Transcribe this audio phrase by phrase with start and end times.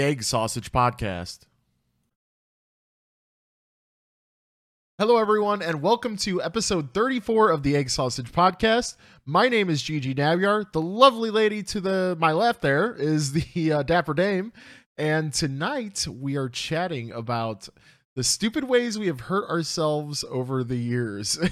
[0.00, 1.40] Egg Sausage Podcast.
[4.98, 8.96] Hello, everyone, and welcome to episode 34 of the Egg Sausage Podcast.
[9.26, 10.72] My name is Gigi Navyar.
[10.72, 14.54] The lovely lady to the my left there is the uh, Dapper Dame,
[14.96, 17.68] and tonight we are chatting about
[18.16, 21.38] the stupid ways we have hurt ourselves over the years.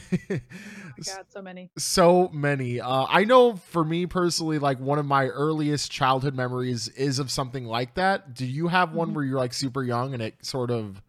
[0.97, 1.71] Oh God, so many.
[1.77, 2.81] so many.
[2.81, 7.31] Uh, I know for me personally, like one of my earliest childhood memories is of
[7.33, 8.35] something like that.
[8.35, 9.15] Do you have one Mhm.
[9.15, 11.03] where you're like super young and it sort of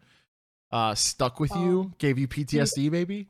[0.72, 3.28] uh, stuck with you, Um, gave you PTSD maybe?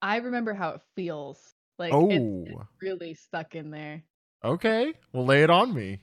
[0.00, 1.54] I remember how it feels.
[1.78, 4.02] Like Oh, it's, it's really stuck in there.
[4.42, 4.94] okay.
[5.12, 6.00] Well, lay it on me.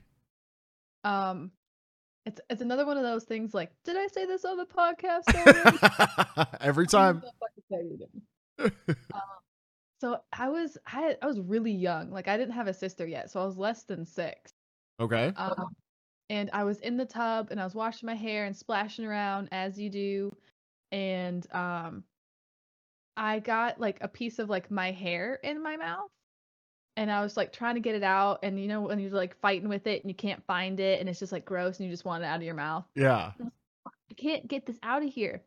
[1.04, 1.52] Um,
[2.30, 3.54] it's it's another one of those things.
[3.54, 5.24] Like, did I say this on the podcast?
[6.62, 7.22] Every time.
[7.22, 8.22] don't know if I can tell you again.
[9.14, 9.22] Um,
[10.02, 12.12] so I was I I was really young.
[12.12, 14.52] Like I didn't have a sister yet, so I was less than six.
[15.00, 15.34] Okay.
[15.36, 15.76] Um,
[16.30, 19.50] and I was in the tub and I was washing my hair and splashing around
[19.52, 20.36] as you do,
[20.92, 22.04] and um,
[23.18, 26.12] I got like a piece of like my hair in my mouth,
[27.00, 29.40] and I was like trying to get it out, and you know when you're like
[29.40, 31.94] fighting with it and you can't find it, and it's just like gross, and you
[31.94, 32.84] just want it out of your mouth.
[32.94, 33.32] Yeah.
[33.42, 35.42] I can't get this out of here.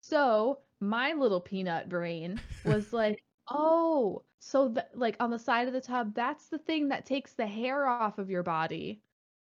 [0.00, 5.72] So my little peanut brain was like, oh, so that like on the side of
[5.72, 9.00] the tub, that's the thing that takes the hair off of your body.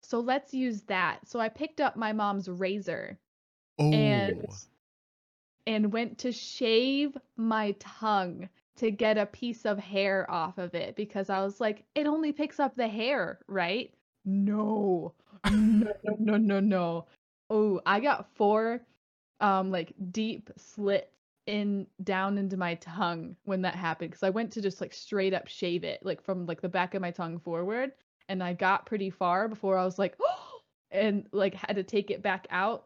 [0.03, 1.27] So let's use that.
[1.27, 3.17] So I picked up my mom's razor
[3.79, 3.91] Oh.
[3.91, 4.45] and
[5.65, 10.95] and went to shave my tongue to get a piece of hair off of it
[10.95, 13.93] because I was like, it only picks up the hair, right?
[14.25, 15.13] No.
[15.49, 17.05] No, no, no, no.
[17.49, 18.81] Oh, I got four
[19.41, 21.07] um like deep slits
[21.45, 25.33] in down into my tongue when that happened because I went to just like straight
[25.33, 27.93] up shave it like from like the back of my tongue forward
[28.27, 30.59] and I got pretty far before I was like oh
[30.91, 32.85] and like had to take it back out.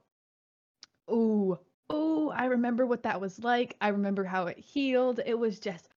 [1.11, 1.57] Ooh,
[1.89, 3.75] oh, I remember what that was like.
[3.81, 5.19] I remember how it healed.
[5.25, 5.87] It was just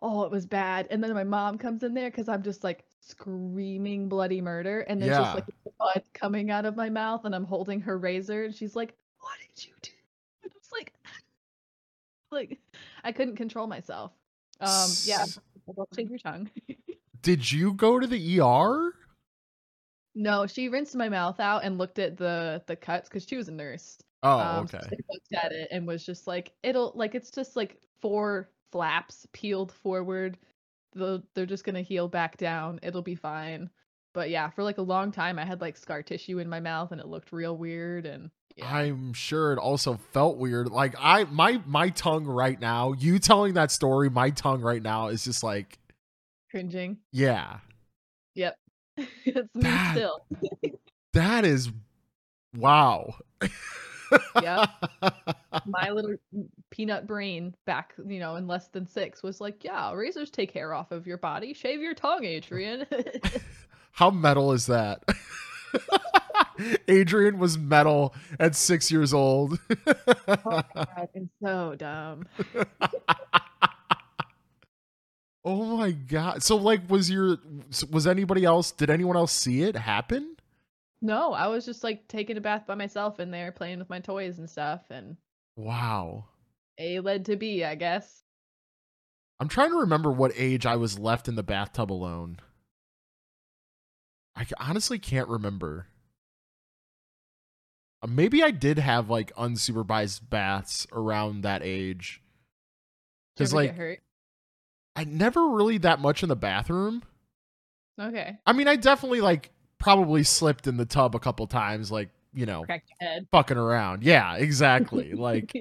[0.00, 0.86] oh, it was bad.
[0.90, 5.00] And then my mom comes in there because I'm just like screaming bloody murder and
[5.00, 5.22] there's Yeah.
[5.22, 5.44] just like
[5.78, 9.32] blood coming out of my mouth and I'm holding her razor and she's like, What
[9.54, 9.90] did you do?
[10.42, 10.92] And I was like
[12.30, 12.58] like
[13.04, 14.12] I couldn't control myself.
[14.60, 15.24] Um yeah,
[15.94, 16.50] shave your tongue.
[17.22, 18.92] Did you go to the ER?
[20.14, 23.48] no, she rinsed my mouth out and looked at the the cuts because she was
[23.48, 23.98] a nurse.
[24.22, 24.80] Oh, Um, okay.
[24.88, 29.26] she looked at it and was just like, it'll like it's just like four flaps
[29.32, 30.38] peeled forward.
[30.94, 32.80] They'll, they're just gonna heal back down.
[32.82, 33.70] It'll be fine.
[34.14, 36.90] But yeah, for like a long time, I had like scar tissue in my mouth
[36.92, 38.06] and it looked real weird.
[38.06, 40.68] And yeah, I'm sure it also felt weird.
[40.68, 45.08] Like I my my tongue right now, you telling that story, my tongue right now
[45.08, 45.78] is just like,
[46.50, 46.96] cringing.
[47.12, 47.58] yeah.
[48.34, 48.56] Yep,
[48.96, 50.24] it's me That- still.
[51.12, 51.70] That is
[52.56, 53.14] wow.
[54.42, 54.68] Yep.
[55.66, 59.92] My little mm, peanut brain back, you know, in less than six was like, yeah,
[59.92, 61.54] razors take hair off of your body.
[61.54, 62.86] Shave your tongue, Adrian.
[63.92, 65.02] How metal is that?
[66.88, 69.58] Adrian was metal at six years old.
[70.28, 72.26] Oh god, I'm so dumb.
[75.44, 76.42] oh my god!
[76.42, 77.38] So, like, was your
[77.90, 78.70] was anybody else?
[78.70, 80.35] Did anyone else see it happen?
[81.06, 84.00] No, I was just like taking a bath by myself in there, playing with my
[84.00, 85.16] toys and stuff, and
[85.54, 86.24] Wow.
[86.78, 88.24] A led to B, I guess.
[89.38, 92.40] I'm trying to remember what age I was left in the bathtub alone.
[94.34, 95.86] I honestly can't remember.
[98.02, 102.20] Uh, Maybe I did have like unsupervised baths around that age.
[103.36, 104.02] Because like?
[104.96, 107.04] I never really that much in the bathroom.
[108.00, 112.10] Okay, I mean, I definitely like probably slipped in the tub a couple times, like
[112.32, 113.26] you know, crack your head.
[113.32, 114.02] fucking around.
[114.02, 115.12] Yeah, exactly.
[115.14, 115.52] like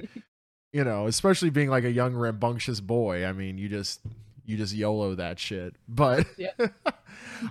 [0.73, 3.25] you know, especially being like a young rambunctious boy.
[3.25, 4.01] I mean, you just
[4.45, 5.75] you just YOLO that shit.
[5.87, 6.27] But.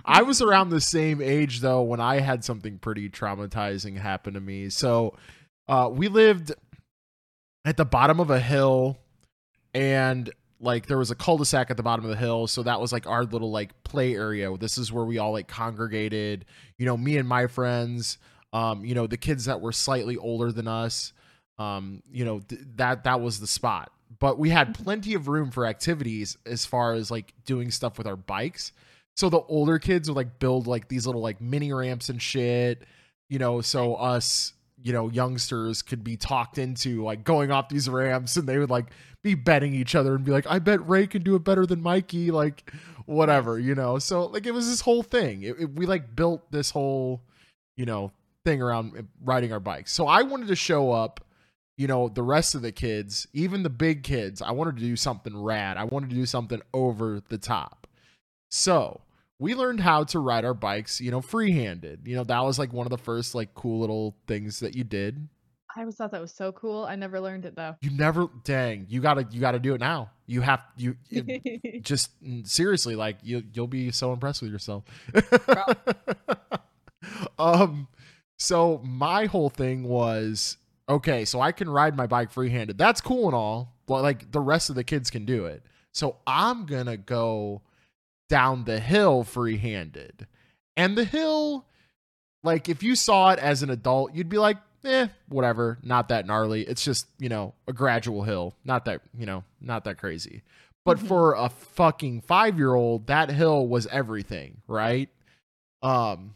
[0.05, 4.39] I was around the same age though when I had something pretty traumatizing happen to
[4.39, 4.69] me.
[4.69, 5.15] So
[5.67, 6.51] uh we lived
[7.65, 8.97] at the bottom of a hill
[9.73, 10.31] and
[10.65, 13.07] like there was a cul-de-sac at the bottom of the hill so that was like
[13.07, 14.55] our little like play area.
[14.57, 16.45] This is where we all like congregated.
[16.77, 18.17] You know me and my friends
[18.53, 21.13] um you know the kids that were slightly older than us
[21.57, 23.91] um you know th- that that was the spot.
[24.19, 28.07] But we had plenty of room for activities as far as like doing stuff with
[28.07, 28.71] our bikes.
[29.15, 32.83] So the older kids would like build like these little like mini ramps and shit
[33.29, 37.89] you know so us you know youngsters could be talked into like going off these
[37.89, 38.87] ramps and they would like
[39.23, 41.81] be betting each other and be like i bet ray can do it better than
[41.81, 42.71] mikey like
[43.05, 46.51] whatever you know so like it was this whole thing it, it- we like built
[46.51, 47.21] this whole
[47.77, 48.11] you know
[48.45, 49.91] thing around eh, riding our bikes.
[49.91, 51.19] So I wanted to show up,
[51.77, 54.41] you know, the rest of the kids, even the big kids.
[54.41, 55.77] I wanted to do something rad.
[55.77, 57.87] I wanted to do something over the top.
[58.51, 59.01] So
[59.39, 62.01] we learned how to ride our bikes, you know, free-handed.
[62.05, 64.83] You know, that was like one of the first like cool little things that you
[64.83, 65.27] did.
[65.75, 66.85] I always thought that was so cool.
[66.85, 67.75] I never learned it though.
[67.81, 70.11] You never dang, you got to you got to do it now.
[70.25, 74.85] You have you it- just mm, seriously like you you'll be so impressed with yourself.
[77.39, 77.87] um
[78.37, 82.77] so my whole thing was okay, so I can ride my bike free-handed.
[82.77, 85.63] That's cool and all, but like the rest of the kids can do it.
[85.91, 87.61] So I'm to go
[88.29, 90.27] down the hill free-handed.
[90.77, 91.65] And the hill
[92.43, 96.27] like if you saw it as an adult, you'd be like, "Eh, whatever, not that
[96.27, 96.61] gnarly.
[96.61, 98.53] It's just, you know, a gradual hill.
[98.63, 100.43] Not that, you know, not that crazy."
[100.85, 101.07] But Mhm.
[101.07, 105.09] for a fucking 5-year-old, that hill was everything, right?
[105.81, 106.35] Um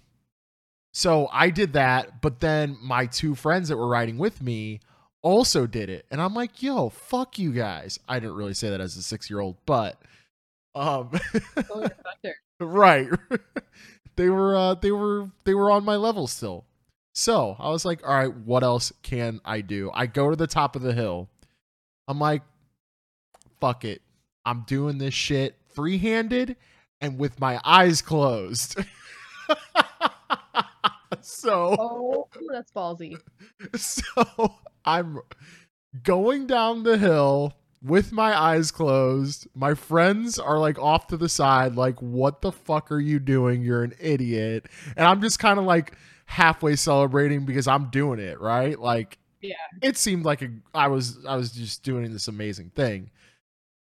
[0.92, 4.80] so I did that, but then my two friends that were riding with me
[5.22, 6.06] also did it.
[6.10, 8.00] And I'm like, yo, fuck you guys.
[8.08, 10.02] I didn't really say that as a six year old, but
[10.76, 11.10] um
[11.56, 12.36] Totally respect her.
[12.60, 13.10] right.
[14.16, 16.66] they were uh they were they were on my level still.
[17.14, 19.92] So I was like, all right, what else can I do?
[19.94, 21.28] I go to the top of the hill.
[22.08, 22.44] I'm like,
[23.60, 24.02] fuck it.
[24.46, 26.56] I'm doing this shit free handed
[27.02, 28.78] and with my eyes closed.
[31.22, 33.18] so Oh, that's ballsy.
[33.76, 34.56] so
[34.86, 35.20] I'm
[36.04, 39.48] going down the hill with my eyes closed.
[39.56, 43.62] My friends are like off to the side, like, what the fuck are you doing?
[43.62, 44.66] You're an idiot.
[44.98, 45.94] And I'm just kind of like
[46.26, 48.78] halfway celebrating because I'm doing it, right?
[48.80, 49.56] Like Yeah.
[49.82, 53.12] it seemed like a, I was I was just doing this amazing thing.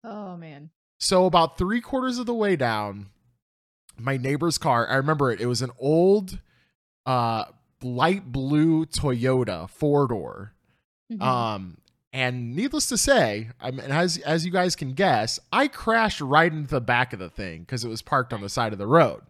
[0.04, 0.70] Oh man.
[0.98, 3.06] So about three quarters of the way down,
[3.98, 6.38] my neighbor's car, I remember it, it was an old
[7.06, 7.44] uh
[7.82, 10.54] light blue Toyota four door.
[11.12, 11.20] Mhm.
[11.22, 11.78] Um,
[12.12, 16.52] and needless to say, I mean, as as you guys can guess, I crashed right
[16.52, 18.86] into the back of the thing because it was parked on the side of the
[18.86, 19.22] road.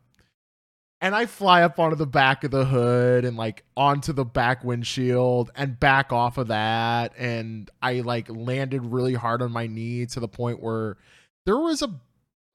[1.01, 4.63] And I fly up onto the back of the hood and like onto the back
[4.63, 7.13] windshield and back off of that.
[7.19, 10.97] And I like landed really hard on my knee to the point where
[11.45, 12.01] there was a,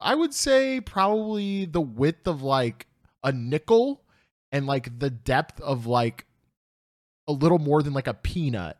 [0.00, 2.86] I would say probably the width of like
[3.22, 4.00] a nickel
[4.50, 6.24] and like the depth of like
[7.26, 8.78] a little more than like a peanut.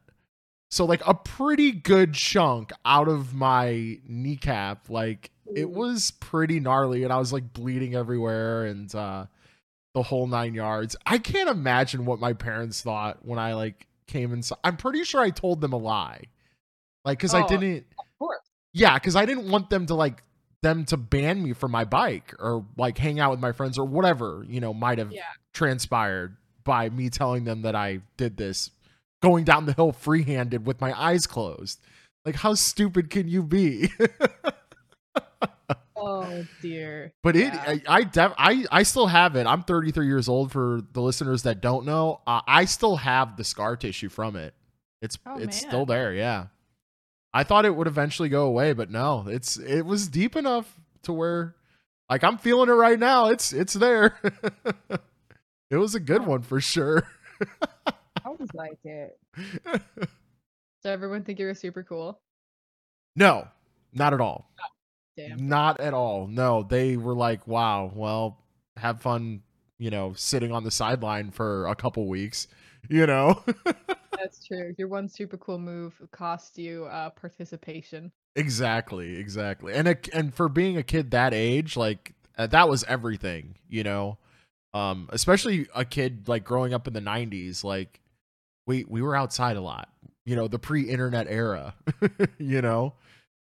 [0.70, 4.90] So like a pretty good chunk out of my kneecap.
[4.90, 9.26] Like it was pretty gnarly and I was like bleeding everywhere and uh
[9.94, 10.94] the whole nine yards.
[11.06, 14.58] I can't imagine what my parents thought when I like came inside.
[14.62, 16.24] I'm pretty sure I told them a lie.
[17.04, 17.48] Like cuz I Oh.
[17.48, 18.40] didn't Of course.
[18.74, 20.22] yeah, cuz I didn't want them to like
[20.60, 23.84] them to ban me from my bike or like hang out with my friends or
[23.86, 25.22] whatever, you know, might have Yeah.
[25.54, 28.70] transpired by me telling them that I did this
[29.22, 31.80] going down the hill free-handed with my eyes closed.
[32.24, 33.90] Like how stupid can you be?
[36.00, 37.12] Oh dear.
[37.24, 37.64] but it Yeah.
[37.66, 39.46] I I, def, I I still have it.
[39.48, 42.20] I'm 33 years old for the listeners that don't know.
[42.24, 44.54] Uh, I still have the scar tissue from it.
[45.02, 45.68] It's Oh, it's man.
[45.70, 46.46] still there, yeah.
[47.34, 49.24] I thought it would eventually go away, but no.
[49.28, 50.72] It's it was deep enough
[51.02, 51.56] to where
[52.08, 53.26] like I'm feeling it right now.
[53.26, 54.16] It's it's there.
[55.70, 57.08] it was a good one for sure.
[58.28, 59.18] I was like it.
[59.64, 59.80] Does
[60.84, 62.20] everyone think you were super cool?
[63.16, 63.48] No,
[63.92, 64.50] not at all.
[65.16, 65.48] Damn.
[65.48, 66.26] Not at all.
[66.28, 68.38] No, they were like, "Wow, well,
[68.76, 69.42] have fun,
[69.78, 72.46] you know, sitting on the sideline for a couple weeks."
[72.88, 73.42] You know?
[74.16, 74.72] That's true.
[74.78, 78.12] Your one super cool move cost you uh participation.
[78.36, 79.74] exactly, exactly.
[79.74, 83.82] And a, and for being a kid that age, like uh, that was everything, you
[83.82, 84.18] know.
[84.74, 88.00] Um especially a kid like growing up in the 90s, like
[88.68, 89.88] we we were outside a lot.
[90.24, 91.74] You know, the pre-internet era,
[92.38, 92.94] you know.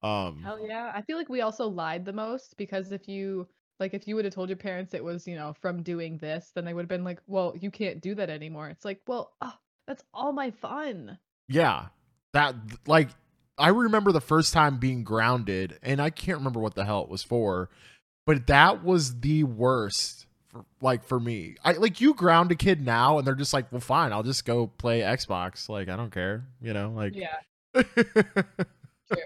[0.03, 0.91] Um Hell yeah.
[0.93, 3.47] I feel like we also lied the most because if you
[3.79, 6.50] like if you would have told your parents it was, you know, from doing this,
[6.55, 9.33] then they would have been like, "Well, you can't do that anymore." It's like, "Well,
[9.43, 9.55] oh,
[9.87, 11.89] that's all my fun." Yeah.
[12.33, 12.55] That
[12.87, 13.11] like
[13.59, 17.11] I remember the first time being grounded and I can't remember what the hell it
[17.11, 17.69] was for,
[18.27, 21.57] but that was the worst for, like for me.
[21.64, 24.45] I like you ground a kid now and they're just like, "Well, fine, I'll just
[24.45, 25.69] go play Xbox.
[25.69, 27.37] Like I don't care." You know, like Yeah.
[27.75, 29.23] True.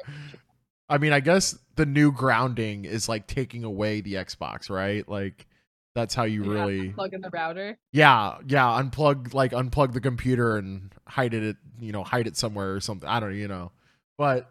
[0.88, 5.09] I mean, I guess the new grounding is like taking away the Xbox, right?
[5.09, 5.47] Like
[5.95, 7.78] that's how you Yeah, really Plug in the router.
[7.93, 12.75] yeah, yeah, unplug like unplug the computer and hide it, you know, hide it somewhere
[12.75, 13.09] or something.
[13.09, 13.73] I don't know, you know.
[14.19, 14.50] But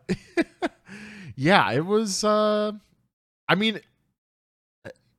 [1.36, 2.72] yeah, it was uh
[3.48, 3.80] I mean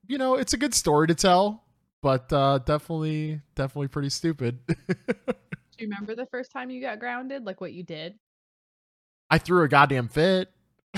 [0.06, 1.64] you know, it's a good story to tell,
[2.02, 4.58] but uh, definitely, definitely pretty stupid.
[4.66, 4.74] Do
[5.78, 7.44] you remember the first time you got grounded?
[7.44, 8.14] Like what you did?
[9.30, 10.50] I threw a goddamn fit.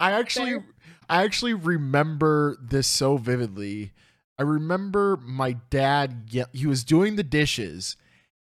[0.00, 0.66] I actually, Fair.
[1.08, 3.92] I actually remember this so vividly.
[4.38, 6.30] I remember my dad.
[6.52, 7.96] He was doing the dishes,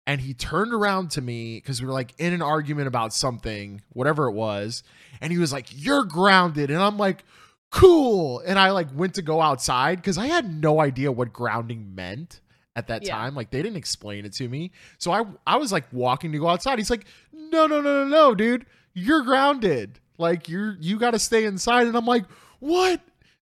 [0.07, 3.83] and he turned around to me because we were like in an argument about something,
[3.91, 4.83] whatever it was,
[5.21, 7.25] and he was like, "You're grounded," and I'm like,
[7.75, 11.95] "Cool." And I like went to go outside because I had no idea what grounding
[11.95, 12.40] meant
[12.76, 13.16] at that Yeah.
[13.16, 13.35] time.
[13.35, 16.49] Like they didn't explain it to me, so I I was like walking to go
[16.49, 16.78] outside.
[16.78, 20.00] He's like, "No, no, no, no, no, dude, you're grounded.
[20.19, 22.25] Like you're you got to stay inside." And I'm like,
[22.61, 23.00] "What?"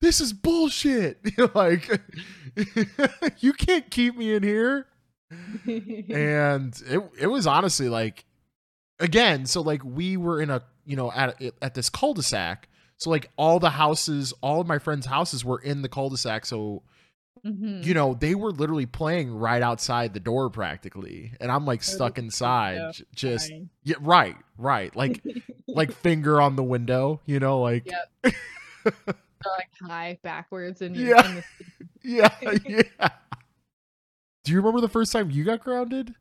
[0.01, 1.19] This is bullshit.
[1.55, 1.89] like,
[3.39, 4.88] you can't keep me in here
[5.67, 8.25] and it it was honestly like
[8.99, 12.67] again so like we were in a you know at at this cul-de-sac
[13.00, 16.84] so like all the houses all of my friends houses were in the cul-de-sac so
[17.46, 17.86] Mhm.
[17.86, 22.18] you know they were literally playing right outside the door practically and i'm like stuck
[22.18, 23.70] inside j- just Fine.
[23.86, 25.24] yeah right right like
[25.65, 28.34] like finger on the window you know like Yep.
[28.86, 31.41] Like high backwards and Yeah.
[32.03, 33.10] yeah yeah
[34.44, 36.13] do you remember the first time you got grounded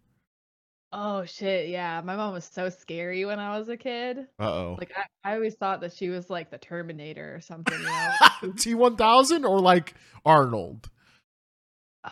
[0.93, 2.01] Oh shit, yeah.
[2.03, 4.27] My mom was so scary when I was a kid.
[4.39, 7.85] uh-oh Like I, I always thought that she was like the Terminator or something, you
[7.85, 8.11] know?
[8.43, 10.89] T1000 or like Arnold?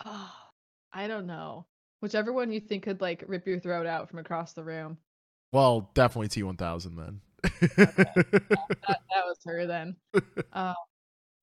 [0.05, 0.31] oh,
[0.93, 1.65] I don't know.
[2.01, 4.97] Whichever one you think could like rip your throat out from across the room.
[5.51, 7.21] Well, definitely T1000 then.
[8.87, 9.95] That, that was her then.
[10.53, 10.75] Um,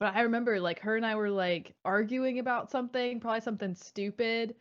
[0.01, 4.55] but I remember like her and I were like arguing about something, probably something stupid.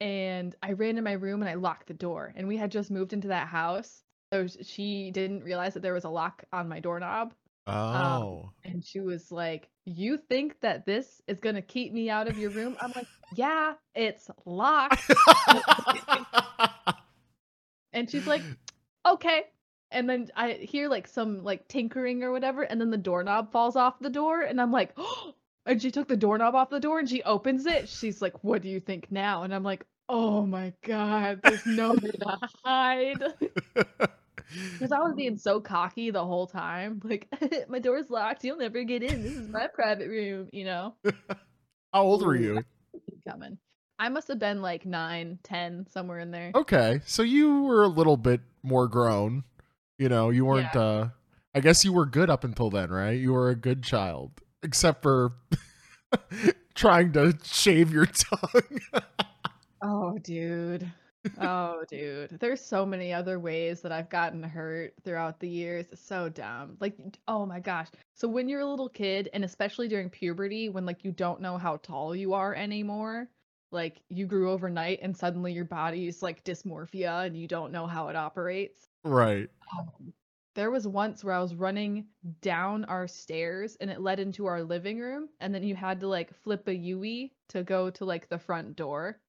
[0.00, 2.32] And I ran in my room and I locked the door.
[2.36, 4.02] And we had just moved into that house.
[4.32, 7.32] So she didn't realize that there was a lock on my doorknob.
[7.66, 8.52] Um, oh.
[8.64, 12.38] And she was like, You think that this is going to keep me out of
[12.38, 12.76] your room?
[12.80, 15.10] I'm like, Yeah, it's locked.
[17.92, 18.42] And she's like,
[19.06, 19.44] Okay.
[19.90, 22.62] And then I hear like some like tinkering or whatever.
[22.62, 24.42] And then the doorknob falls off the door.
[24.42, 25.34] And I'm like, Oh.
[25.68, 27.90] And she took the doorknob off the door and she opens it.
[27.90, 29.42] She's like, What do you think now?
[29.42, 33.22] And I'm like, Oh my God, there's nowhere to hide.
[34.72, 37.02] Because I was being so cocky the whole time.
[37.04, 37.28] Like,
[37.68, 38.44] my door's locked.
[38.44, 39.22] You'll never get in.
[39.22, 40.94] This is my private room, you know?
[41.92, 42.64] How old were you?
[43.28, 43.58] Coming.
[43.98, 46.52] I must have been like nine, ten, somewhere in there.
[46.54, 47.00] Okay.
[47.04, 49.44] So you were a little bit more grown.
[49.98, 51.08] You know, you weren't uh
[51.54, 53.18] I guess you were good up until then, right?
[53.18, 54.30] You were a good child.
[54.62, 55.32] Except for
[56.74, 58.80] trying to shave your tongue.
[59.82, 60.90] Oh, dude.
[61.40, 62.30] Oh, dude.
[62.40, 65.86] There's so many other ways that I've gotten hurt throughout the years.
[65.92, 66.76] It's so dumb.
[66.80, 66.96] Like,
[67.26, 67.88] oh my gosh.
[68.14, 71.58] So when you're a little kid, and especially during puberty, when like you don't know
[71.58, 73.28] how tall you are anymore,
[73.70, 78.08] like you grew overnight and suddenly your body's like dysmorphia and you don't know how
[78.08, 78.88] it operates.
[79.04, 79.48] right.
[79.78, 80.12] Um,
[80.58, 82.06] there was once where I was running
[82.40, 86.08] down our stairs and it led into our living room, and then you had to
[86.08, 89.20] like flip a U to go to like the front door.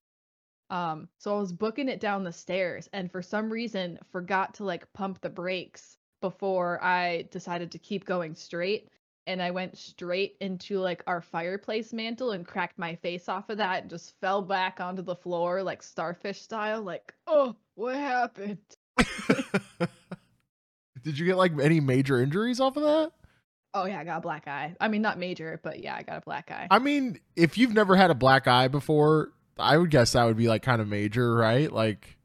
[0.71, 4.63] Um, so I was booking it down the stairs, and for some reason forgot to
[4.63, 8.89] like pump the brakes before I decided to keep going straight.
[9.27, 13.59] And I went straight into like our fireplace mantle and cracked my face off of
[13.59, 18.57] that and just fell back onto the floor like starfish style, like, oh, what happened?
[21.09, 23.11] Did you get like any major injuries off of that?
[23.73, 24.75] Oh yeah, I got a black eye.
[24.79, 26.67] I mean, not major, but yeah, I got a black eye.
[26.69, 30.37] I mean, if you've never had a black eye before, I would guess that would
[30.37, 31.71] be like kind of major, right?
[31.71, 32.17] Like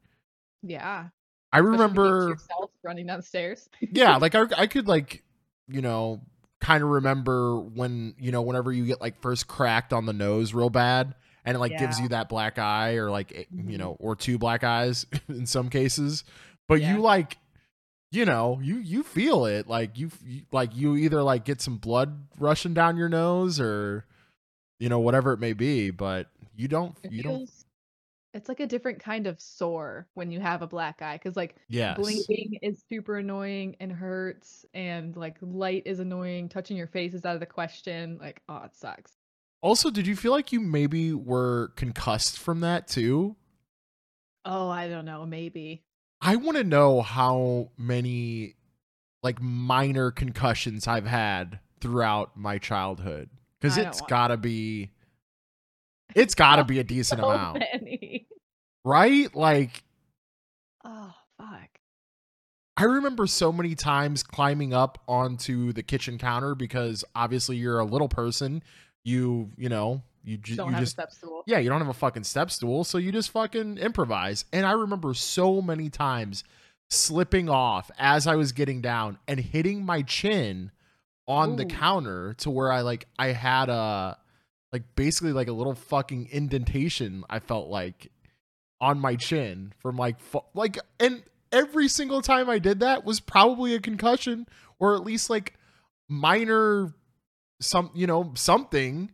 [0.61, 1.07] yeah.
[1.51, 3.67] I remember yourself running downstairs.
[3.79, 5.23] yeah, like I, I could like,
[5.67, 6.21] you know,
[6.61, 10.53] kind of remember when, you know, whenever you get like first cracked on the nose
[10.53, 11.15] real bad
[11.45, 13.79] and it like gives you that black eye or like, eh, you Mhm.
[13.79, 16.23] know, or two black eyes in some cases.
[16.67, 16.95] But Yeah.
[16.95, 17.37] you like,
[18.15, 21.77] you know, you you feel it like you, you like you either like get some
[21.77, 24.05] blood rushing down your nose or
[24.79, 27.49] you know whatever it may be, but you don't It you don't
[28.33, 31.55] It's like a different kind of sore when you have a black eye, because like
[31.69, 31.97] yes.
[31.97, 36.49] blinking is super annoying and hurts, and like light is annoying.
[36.49, 38.17] Touching your face is out of the question.
[38.19, 39.13] Like, oh, it sucks.
[39.61, 43.37] Also, did you feel like you maybe were concussed from that too?
[44.43, 45.81] Oh, I don't know, maybe.
[46.25, 48.55] I want to know how many
[49.23, 53.29] like minor concussions I've had throughout my childhood
[53.59, 54.91] because it's want- got to be
[56.15, 58.27] it's got to be a decent So amount, many.
[58.83, 59.33] right?
[59.35, 59.83] Like
[60.83, 61.69] Oh, fuck.
[62.77, 67.85] I remember so many times climbing up onto the kitchen counter because obviously you're a
[67.85, 68.63] little person.
[69.03, 71.43] you you know you, ju- Don't you have just a step stool.
[71.45, 74.71] yeah you don't have a fucking step stool so you just fucking improvise and i
[74.71, 76.43] remember so many times
[76.89, 80.71] slipping off as i was getting down and hitting my chin
[81.27, 84.17] on the counter to where i like i had a
[84.73, 88.11] like basically like a little fucking indentation i felt like
[88.81, 93.19] on my chin from like fu- like and every single time i did that was
[93.19, 94.45] probably a concussion
[94.79, 95.53] or at least like
[96.09, 96.93] minor
[97.61, 99.09] some you know something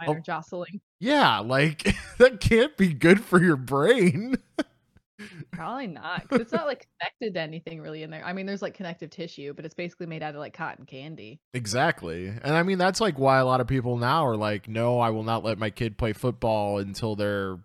[0.00, 0.22] Minor Oh.
[0.22, 0.80] jostling.
[1.00, 4.36] yeah, like that can't be good for your brain.
[5.52, 6.28] Probably not.
[6.28, 8.22] Cause it's not like connected to anything really in there.
[8.24, 11.40] I mean, there's like connective tissue, but it's basically made out of like cotton candy.
[11.54, 12.26] exactly.
[12.28, 15.08] And I mean, that's like why a lot of people now are like, no, I
[15.10, 17.56] will not let my kid play football until they're,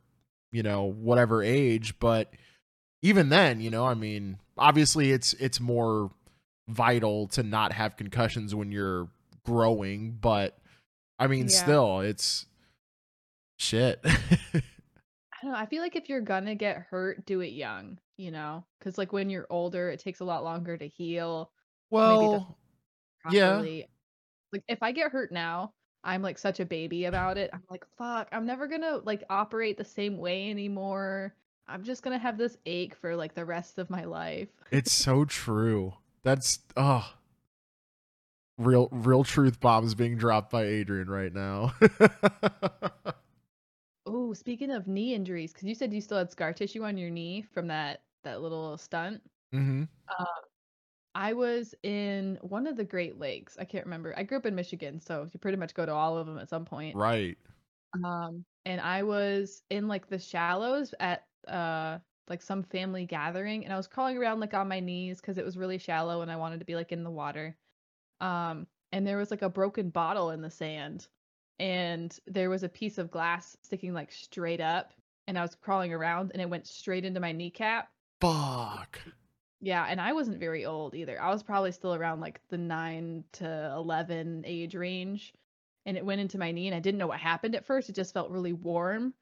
[0.53, 1.99] you know, whatever age.
[1.99, 2.31] But
[3.01, 6.09] even then, you know, I mean, obviously it's it's more
[6.69, 9.09] vital to not have concussions when you're
[9.45, 10.57] growing, but
[11.21, 11.55] I mean, Yeah.
[11.55, 12.45] still, it's
[13.57, 13.99] shit.
[14.05, 14.09] I
[15.43, 15.57] don't know.
[15.57, 18.65] I feel like if you're gonna get hurt, do it young, you know?
[18.79, 21.51] Because like when you're older, it takes a lot longer to heal
[21.91, 22.57] well,
[23.29, 23.57] Yeah.
[23.57, 25.73] Like if I get hurt now,
[26.03, 27.51] I'm like such a baby about it.
[27.53, 31.35] I'm like, fuck, I'm never gonna like operate the same way anymore.
[31.67, 34.49] I'm just gonna have this ache for like the rest of my life.
[34.71, 35.93] It's so true.
[36.23, 37.13] That's oh
[38.63, 41.73] real real truth bombs being dropped by Adrian right now.
[44.05, 47.09] Oh, speaking of knee injuries, because you said you still had scar tissue on your
[47.09, 49.21] knee from that that little stunt.
[49.51, 49.83] hmm
[51.13, 53.57] I was in one of the Great Lakes.
[53.59, 54.13] I can't remember.
[54.17, 56.49] I grew up in Michigan, so you pretty much go to all of them at
[56.49, 56.95] some point.
[56.95, 57.37] Right.
[58.05, 63.73] Um, and I was in like the shallows at uh like some family gathering, and
[63.73, 66.37] I was crawling around like on my knees because it was really shallow and I
[66.37, 67.57] wanted to be like in the water.
[68.21, 71.07] Um, and there was like a broken bottle in the sand,
[71.59, 74.93] and there was a piece of glass sticking like straight up,
[75.27, 77.89] and I was crawling around, and it went straight into my kneecap.
[78.21, 78.99] Fuck.
[79.61, 81.21] Yeah, and I wasn't very old either.
[81.21, 85.33] I was probably still around like the 9 to 11 age range.
[85.85, 87.89] And it went into my knee and I didn't know what happened at first.
[87.89, 89.13] It just felt really warm.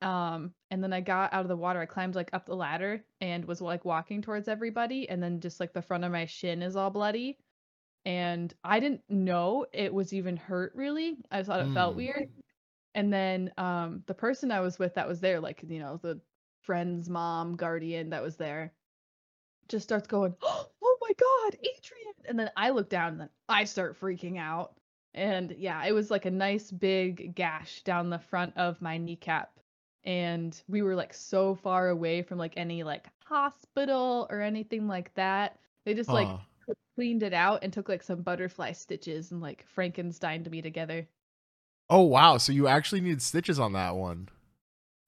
[0.00, 1.80] Um and then I got out of the water.
[1.80, 5.58] I climbed like up the ladder and was like walking towards everybody and then just
[5.58, 7.38] like the front of my shin is all bloody.
[8.08, 11.18] And I didn't know it was even hurt really.
[11.30, 11.96] I thought it felt Mm.
[11.96, 12.28] weird.
[12.94, 16.20] And then um the person I was with that was there like, you know, the
[16.62, 18.74] friend's mom, guardian that was there
[19.68, 23.64] just starts going, "Oh my god, Adrian!" And then I look down and then I
[23.64, 24.74] start freaking out.
[25.14, 29.58] And yeah, it was like a nice big gash down the front of my kneecap.
[30.04, 35.14] And we were like so far away from like any like hospital or anything like
[35.14, 35.58] that.
[35.84, 36.38] They just like.
[36.94, 41.08] Cleaned it out and took like some butterfly stitches and like Frankenstein to me together.
[41.90, 44.28] Oh wow, so you actually need stitches on that one.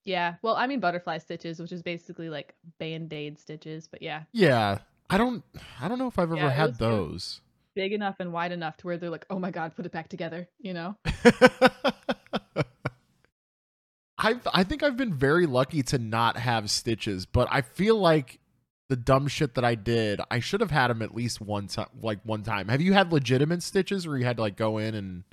[0.05, 4.79] Yeah, well, I mean butterfly stitches, which is basically like band-aid stitches, but yeah, Yeah.
[5.09, 5.43] I don't
[5.81, 7.41] I don't know if I've ever Yeah, had those.
[7.75, 10.09] big enough and wide enough to where they're like, "Oh my god, put it back
[10.09, 10.97] together," you know?
[14.19, 18.39] I've I think I've been very lucky to not have stitches, but I feel like
[18.91, 21.89] the dumb shit that I did, I should have had them at least one time,
[22.03, 22.69] like one time.
[22.69, 25.25] Have you had legitimate stitches where you had to like go in and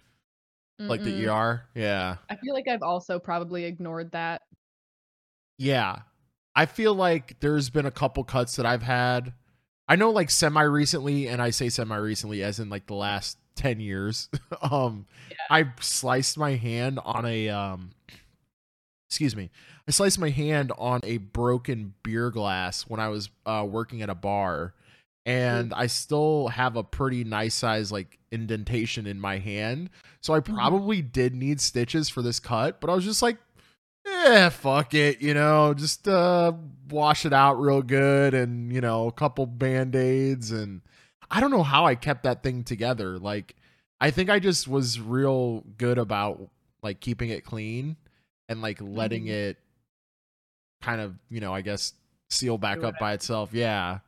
[0.88, 1.28] like the Mm-mm.
[1.28, 1.66] ER?
[1.76, 4.44] Yeah, I feel like I've also probably ignored that.
[5.58, 6.00] yeah.
[6.56, 9.34] I feel like there's been a couple cuts that I've had.
[9.88, 13.38] I know like semi recently, and I say semi recently as in like the last
[13.56, 14.30] ten years.
[14.64, 15.06] um,
[15.52, 17.92] I sliced my hand on a um,
[19.08, 19.50] excuse me,
[19.88, 24.10] I sliced my hand on a broken beer glass when I was uh, working at
[24.10, 24.74] a bar,
[25.26, 29.90] and I still have a pretty nice size like indentation in my hand.
[30.22, 33.38] So I probably did need stitches for this cut, but I was just like,
[34.06, 36.52] yeah, fuck it, you know, just uh,
[36.90, 40.82] wash it out real good, and you know, a couple band aids, and
[41.32, 43.18] I don't know how I kept that thing together.
[43.18, 43.56] Like,
[44.02, 46.50] I think I just was real good about
[46.84, 47.96] like keeping it clean
[48.50, 49.30] and like letting Mhm.
[49.30, 49.58] it
[50.82, 51.94] kind of, you know, I guess
[52.30, 53.54] seal back Do up by itself.
[53.54, 54.00] Yeah.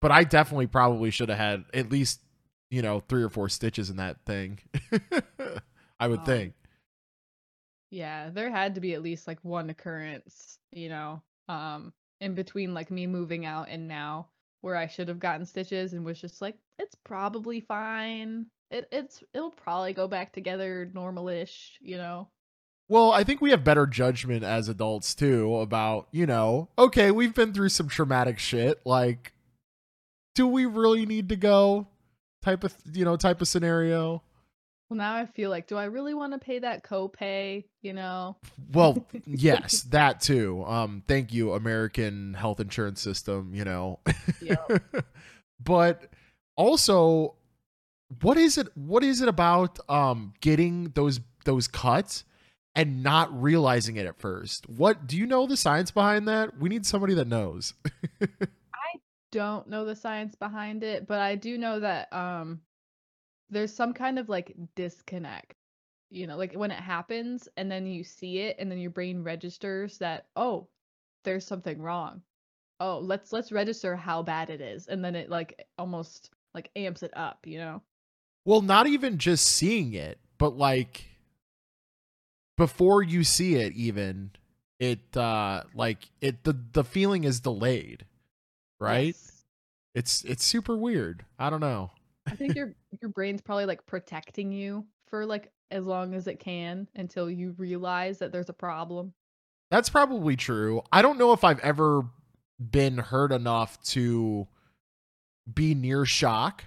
[0.00, 2.20] But I definitely probably should have had at least,
[2.70, 4.60] you know, three or four stitches in that thing.
[6.00, 6.54] I would Um, think.
[7.90, 12.74] Yeah, there had to be at least like one occurrence, you know, um, in between
[12.74, 14.28] like me moving out and now
[14.62, 18.46] where I should have gotten stitches and was just like, it's probably fine.
[18.70, 22.28] It it's it'll probably go back together normal-ish, you know.
[22.88, 27.34] Well, I think we have better judgment as adults too about, you know, okay, we've
[27.34, 28.80] been through some traumatic shit.
[28.84, 29.32] Like,
[30.34, 31.86] do we really need to go?
[32.42, 34.22] Type of, you know, type of scenario.
[34.90, 37.64] Well, now I feel like, do I really want to pay that copay?
[37.80, 38.36] You know?
[38.72, 40.62] Well, yes, that too.
[40.66, 44.00] Um, thank you, American health insurance system, you know.
[44.42, 44.82] Yep.
[45.64, 46.12] but
[46.56, 47.34] also
[48.20, 52.24] what is it what is it about um getting those those cuts
[52.74, 54.68] and not realizing it at first?
[54.68, 56.58] What do you know the science behind that?
[56.58, 57.74] We need somebody that knows.
[58.22, 58.98] I
[59.32, 62.60] don't know the science behind it, but I do know that um
[63.50, 65.54] there's some kind of like disconnect.
[66.10, 69.22] You know, like when it happens and then you see it and then your brain
[69.22, 70.68] registers that, oh,
[71.24, 72.22] there's something wrong.
[72.80, 74.86] Oh, let's let's register how bad it is.
[74.86, 77.82] And then it like almost like amps it up, you know?
[78.44, 81.04] well, not even just seeing it, but like
[82.56, 84.30] before you see it even
[84.78, 88.04] it uh like it the the feeling is delayed.
[88.80, 89.14] Right?
[89.14, 89.44] Yes.
[89.94, 91.24] It's it's super weird.
[91.38, 91.92] I don't know.
[92.26, 96.38] I think your your brain's probably like protecting you for like as long as it
[96.40, 99.12] can until you realize that there's a problem.
[99.70, 100.82] That's probably true.
[100.92, 102.02] I don't know if I've ever
[102.58, 104.46] been hurt enough to
[105.52, 106.64] be near shock.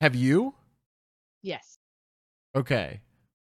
[0.00, 0.54] Have you?
[1.42, 1.78] Yes.
[2.54, 3.00] Okay.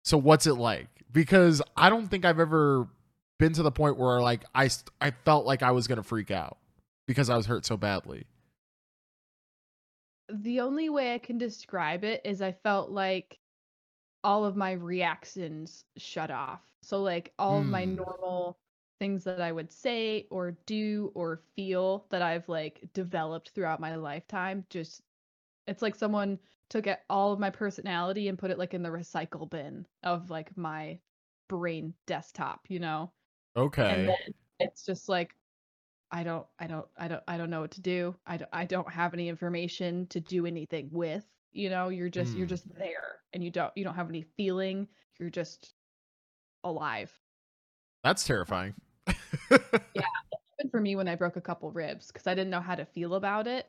[0.05, 0.99] So what's it like?
[1.12, 2.88] Because I don't think I've ever
[3.38, 4.70] been to the point where like I
[5.01, 6.59] I felt like I was going to freak out
[7.07, 8.27] because I was hurt so badly.
[10.33, 13.38] The only way I can describe it is I felt like
[14.25, 16.62] all of my reactions shut off.
[16.83, 17.87] So like all of my Hmm.
[17.87, 18.59] normal
[19.01, 23.96] things that I would say or do or feel that I've like developed throughout my
[23.96, 25.03] lifetime just
[25.66, 26.38] it's like someone
[26.70, 30.30] took it, all of my personality and put it like in the recycle bin of
[30.30, 30.98] like my
[31.48, 33.12] brain desktop, you know?
[33.88, 34.09] And Okay.
[34.09, 35.35] then it's just like
[36.12, 38.16] I don't I don't I don't I don't know what to do.
[38.26, 41.24] I don't I don't have any information to do anything with.
[41.52, 42.48] You know, you're just you're Hmm.
[42.48, 44.88] just there and you don't you don't have any feeling.
[45.18, 45.74] You're just
[46.64, 47.12] alive.
[48.02, 48.74] That's terrifying.
[49.94, 50.02] yeah,
[50.70, 53.14] for me when I broke a couple ribs because I didn't know how to feel
[53.14, 53.66] about it.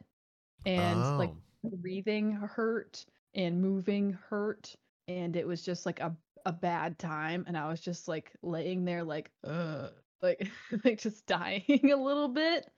[0.65, 1.37] And like Oh.
[1.63, 4.75] Breathing hurt and moving hurt
[5.07, 8.85] and it was just like a a bad time and I was just like laying
[8.85, 10.49] there like like
[10.83, 12.69] like just dying a little bit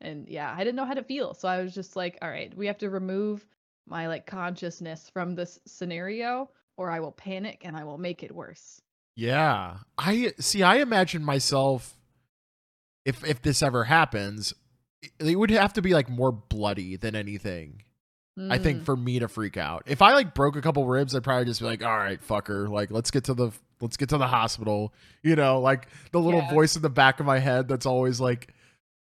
[0.00, 2.54] and yeah I didn't know how to feel so I was just like all right
[2.56, 3.46] we have to remove
[3.86, 8.34] my like consciousness from this scenario or I will panic and I will make it
[8.34, 8.80] worse
[9.16, 9.78] Yeah.
[9.98, 11.96] I see I imagine myself
[13.04, 14.52] if if this ever happens,
[15.20, 17.82] it would have to be like more bloody than anything.
[18.38, 19.84] I think Mm, for me to freak out.
[19.86, 22.68] If I like broke a couple ribs, I'd probably just be like, "All right, fucker,
[22.68, 26.40] like let's get to the let's get to the hospital." You know, like the little
[26.40, 26.52] Yeah.
[26.52, 28.52] voice in the back of my head that's always like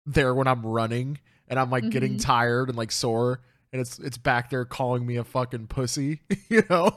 [0.07, 1.19] there when I'm running
[1.49, 2.23] and I'm like getting Mhm.
[2.23, 3.41] tired and like sore
[3.73, 6.97] and it's it's back there calling me a fucking pussy, you know?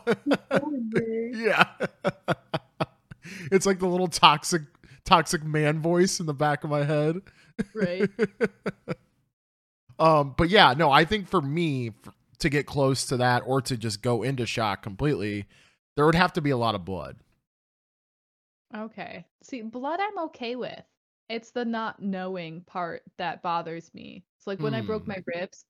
[1.33, 1.65] yeah.
[3.51, 4.61] it's like the little toxic
[5.05, 7.21] toxic man voice in the back of my head.
[7.73, 8.09] right
[9.99, 13.61] um but yeah no i think for me f- to get close to that or
[13.61, 15.45] to just go into shock completely
[15.95, 17.17] there would have to be a lot of blood
[18.75, 19.25] Okay.
[19.43, 20.83] See, blood I'm okay with.
[21.29, 24.25] It's the not knowing part that bothers me.
[24.39, 25.07] So like when I broke Hmm.
[25.07, 25.65] my ribs,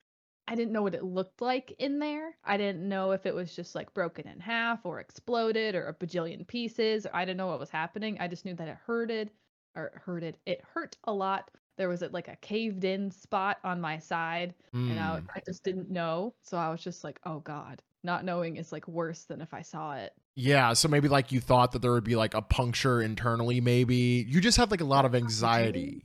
[0.47, 2.37] I didn't know what it looked like in there.
[2.43, 5.93] I didn't know if it was just like broken in half or exploded or a
[5.93, 7.05] bajillion pieces.
[7.13, 8.17] I didn't know what was happening.
[8.19, 9.31] I just knew that it hurted
[9.75, 10.37] or hurted.
[10.45, 11.51] It hurt a lot.
[11.77, 15.25] There was like a caved in spot on my side and I, Hmm.
[15.35, 16.33] I just didn't know.
[16.41, 17.81] So I was just like, oh God.
[18.03, 20.13] Not knowing is like worse than if I saw it.
[20.35, 24.23] yeah so maybe like you thought that there would be like a puncture internally maybe
[24.29, 26.03] you just had like a lot of anxiety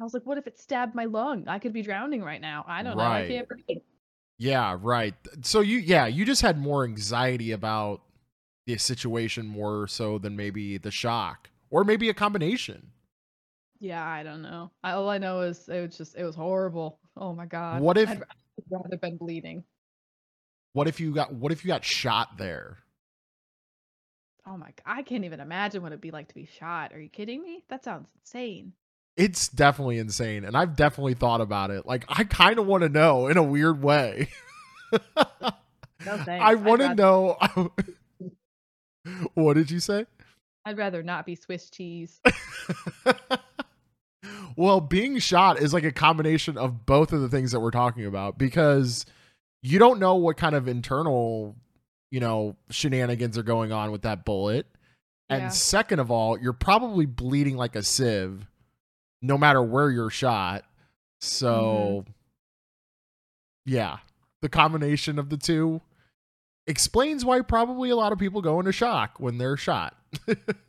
[0.00, 1.46] I was like, what if it stabbed my lung?
[1.46, 2.64] I could be drowning right now.
[2.66, 3.02] I don't know.
[3.04, 3.28] I Right.
[3.28, 3.78] can't breathe.
[4.38, 8.00] yeah right so you yeah you just had more anxiety about
[8.66, 12.90] the situation more so than maybe the shock or maybe a combination
[13.80, 14.70] Yeah, I don't know.
[14.84, 16.98] All I know is it was just it was horrible.
[17.16, 17.80] Oh my god.
[17.80, 18.22] What if- I'd,
[18.70, 19.64] rather been bleeding.
[20.74, 22.78] what if you got what if you got shot there
[24.46, 24.82] Oh my god.
[24.84, 26.92] I can't even imagine what it'd be like to be shot.
[26.92, 27.64] Are you kidding me?
[27.68, 28.72] That sounds insane.
[29.16, 32.88] it's definitely insane and i've definitely thought about it like i kind of want to
[32.88, 34.28] know in a weird way
[34.92, 34.98] No
[36.24, 36.28] thanks.
[36.28, 37.36] i want to know
[39.34, 40.06] what did you say
[40.66, 42.20] I'd rather not be Swiss cheese.
[44.56, 48.06] well being shot is like a combination of both of the things that we're talking
[48.06, 49.06] about because
[49.62, 51.54] you don't know what kind of internal
[52.10, 54.66] you know shenanigans are going on with that bullet
[55.28, 55.48] and Yeah.
[55.48, 58.46] second of all you're probably bleeding like a sieve
[59.22, 60.64] no matter where you're shot
[61.20, 62.10] so Mm-hmm.
[63.66, 63.98] yeah
[64.42, 65.80] the combination of the two
[66.66, 69.96] explains why probably a lot of people go into shock when they're shot.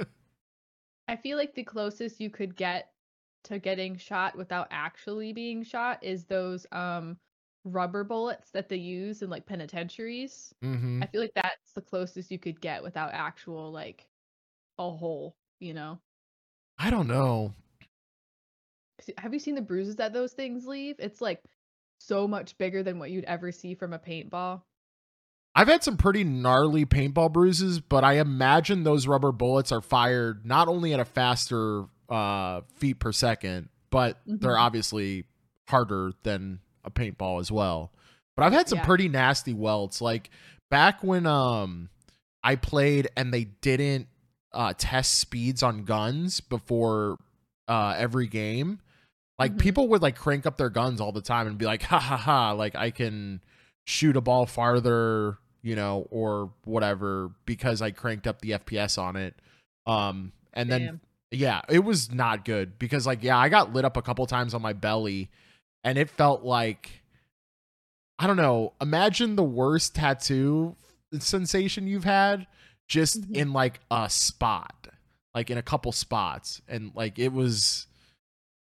[1.08, 2.90] I feel like the closest you could get
[3.46, 7.18] to getting shot without actually being shot is those um
[7.64, 10.54] rubber bullets that they use in like penitentiaries.
[10.62, 14.08] hmm I feel like that's the closest you could get without actual like
[14.78, 16.00] a hole, you know.
[16.78, 17.54] I don't know.
[19.18, 20.96] Have you seen the bruises that those things leave?
[21.00, 21.42] It's like
[22.00, 24.62] so much bigger than what you'd ever see from a paintball.
[25.54, 30.46] I've had some pretty gnarly paintball bruises, but I imagine those rubber bullets are fired
[30.46, 34.60] not only at a faster uh, feet per second, but they're Mhm.
[34.60, 35.26] obviously
[35.70, 37.92] harder than a paintball as well.
[38.36, 38.86] But I've had some Yeah.
[38.86, 40.02] pretty nasty welts.
[40.02, 40.30] Like
[40.70, 41.90] back when um
[42.44, 44.08] I played and they didn't
[44.54, 47.18] uh, test speeds on guns before
[47.70, 48.80] uh, every game.
[49.40, 49.60] Like Mhm.
[49.60, 52.18] people would like crank up their guns all the time and be like, ha ha
[52.18, 53.42] ha, like I can
[53.86, 59.16] shoot a ball farther, you know, or whatever because I cranked up the FPS on
[59.16, 59.36] it.
[59.86, 61.02] Um, and then Damn.
[61.32, 64.54] Yeah, it was not good because like yeah, I got lit up a couple times
[64.54, 65.30] on my belly,
[65.84, 67.02] and it felt like
[68.20, 68.74] I don't know.
[68.82, 70.76] Imagine the worst tattoo
[71.20, 72.48] sensation you've had
[72.88, 73.36] just Mhm.
[73.36, 74.88] in like a spot,
[75.34, 77.88] like in a couple spots, and like it was.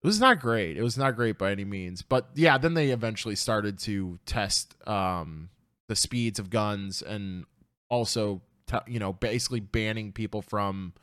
[0.03, 0.79] It was not great.
[0.79, 2.01] It was not great by any means.
[2.01, 5.51] But yeah, then they eventually started to test um,
[5.89, 7.45] the speeds of guns and
[7.91, 10.95] also, t- you know, basically banning people from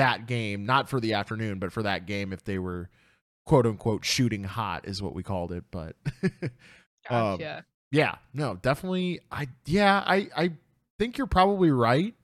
[0.00, 2.88] that game, not for the afternoon, but for that game if they were
[3.46, 5.64] quote unquote shooting hot, is what we called it.
[5.70, 5.96] But
[7.08, 7.40] Um,
[7.90, 9.20] yeah, no, definitely.
[9.30, 10.52] I yeah, I I
[10.98, 12.14] think you're probably right.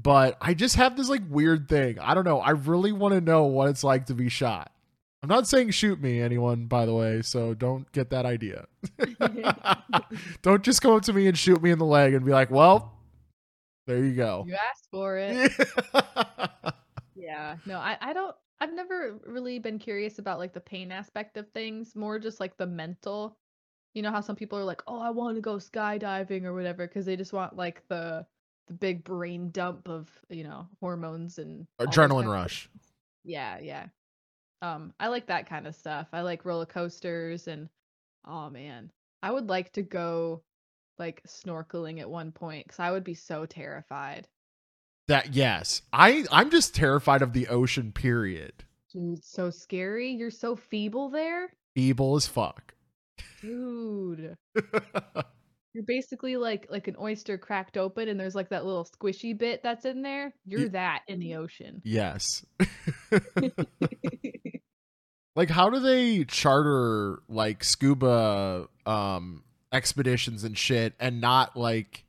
[0.00, 1.98] But I just have this like weird thing.
[1.98, 2.40] I don't know.
[2.40, 4.72] I really want to know what it's like to be shot.
[5.22, 8.66] I'm not saying shoot me, anyone, by the way, so don't get that idea.
[10.42, 12.50] don't just come up to me and shoot me in the leg and be like,
[12.50, 12.98] well,
[13.86, 14.44] there you go.
[14.48, 15.52] you asked for it.
[15.94, 16.70] Yeah.
[17.64, 21.48] No, I, I don't I've never really been curious about like the pain aspect of
[21.50, 23.36] things, more just like the mental.
[23.94, 26.86] You know how some people are like, "Oh, I want to go skydiving or whatever"
[26.86, 28.26] because they just want like the
[28.68, 32.68] the big brain dump of, you know, hormones and Adrenaline rush.
[33.24, 33.86] Yeah, yeah.
[34.62, 36.08] Um, I like that kind of stuff.
[36.12, 37.68] I like roller coasters and
[38.26, 38.90] oh man,
[39.22, 40.42] I would like to go
[40.98, 44.28] like snorkeling at one point because I would be so terrified.
[45.08, 45.82] That yes.
[45.92, 48.52] I I'm just terrified of the ocean period.
[48.92, 50.10] Dude, so scary.
[50.10, 51.52] You're so feeble there.
[51.74, 52.74] Feeble as fuck.
[53.40, 54.36] Dude.
[55.74, 59.62] You're basically like like an oyster cracked open and there's like that little squishy bit
[59.62, 60.34] that's in there.
[60.44, 61.80] You're that in the ocean.
[61.84, 62.44] yes.
[65.34, 72.04] like how do they charter like scuba um expeditions and shit and not like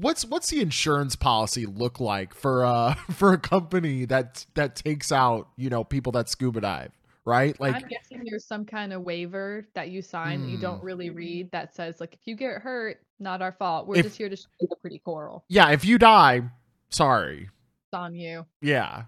[0.00, 5.10] what's what's the insurance policy look like for uh for a company that that takes
[5.12, 6.92] out you know people that scuba dive
[7.24, 10.62] right like I'm guessing there's some kind of waiver that you sign that you Hmm.
[10.62, 13.86] don't really read that says like if you get hurt, not our fault.
[13.86, 15.44] We're If- just here to show you the pretty coral.
[15.48, 16.42] yeah if you die
[16.90, 18.46] sorry It's on you.
[18.62, 19.02] yeah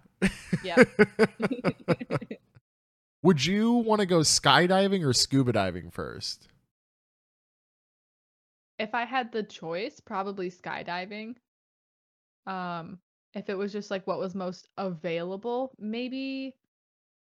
[0.65, 0.83] Yeah.
[3.23, 6.49] would you want to go skydiving or scuba diving first
[8.81, 11.37] if I had the choice, probably skydiving.
[12.47, 12.99] Um,
[13.35, 16.57] if it was just like what was most available, maybe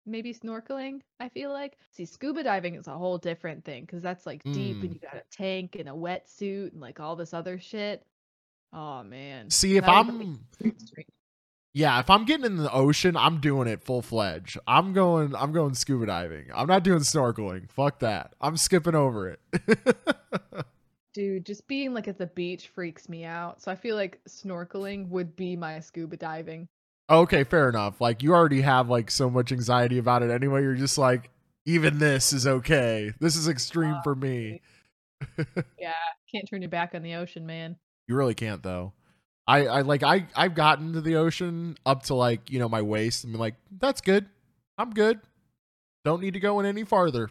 [0.05, 1.77] maybe snorkeling, I feel like.
[1.91, 4.83] See, scuba diving is a whole different thing because that's like deep Mm.
[4.83, 8.03] and you got a tank and a wetsuit and like all this other shit.
[8.73, 9.49] Oh man.
[9.49, 10.45] see if That i'm.
[11.75, 14.59] Yeah, if I'm getting in the ocean, I'm doing it full fledged.
[14.67, 16.47] I'm going I'm going scuba diving.
[16.53, 17.71] I'm not doing snorkeling.
[17.71, 18.33] Fuck that.
[18.41, 19.39] I'm skipping over it.
[21.13, 23.61] Dude, just being like at the beach freaks me out.
[23.61, 26.67] So I feel like snorkeling would be my scuba diving.
[27.09, 28.01] okay, fair enough.
[28.01, 30.61] Like you already have like so much anxiety about it anyway.
[30.63, 31.29] You're just like
[31.65, 33.11] even this is okay.
[33.19, 34.61] This is extreme for me.
[35.79, 35.93] Yeah,
[36.31, 37.77] can't turn your back on the ocean, man.
[38.07, 38.93] You really can't though.
[39.47, 42.81] I I like I I've gotten to the ocean up to like, you know, my
[42.81, 43.23] waist.
[43.23, 44.25] I'm like, that's good.
[44.77, 45.19] I'm good.
[46.03, 47.29] Don't need to go in any farther.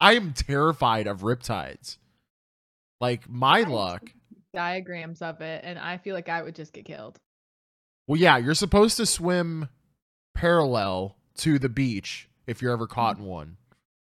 [0.00, 1.98] I am terrified of riptides.
[3.02, 4.10] Like my luck.
[4.54, 7.18] Diagrams of it, and I feel like I would just get killed.
[8.06, 9.68] Well, yeah, you're supposed to swim
[10.34, 13.56] parallel to the beach if you're ever caught in one.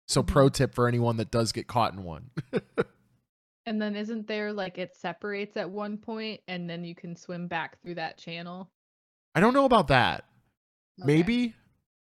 [0.08, 0.28] So, Mhm.
[0.28, 2.32] pro tip for anyone that does get caught in one.
[3.68, 7.48] And then isn't there like it separates at one point, and then you can swim
[7.48, 8.70] back through that channel?
[9.34, 10.26] I don't know about that.
[11.02, 11.08] Okay.
[11.08, 11.56] Maybe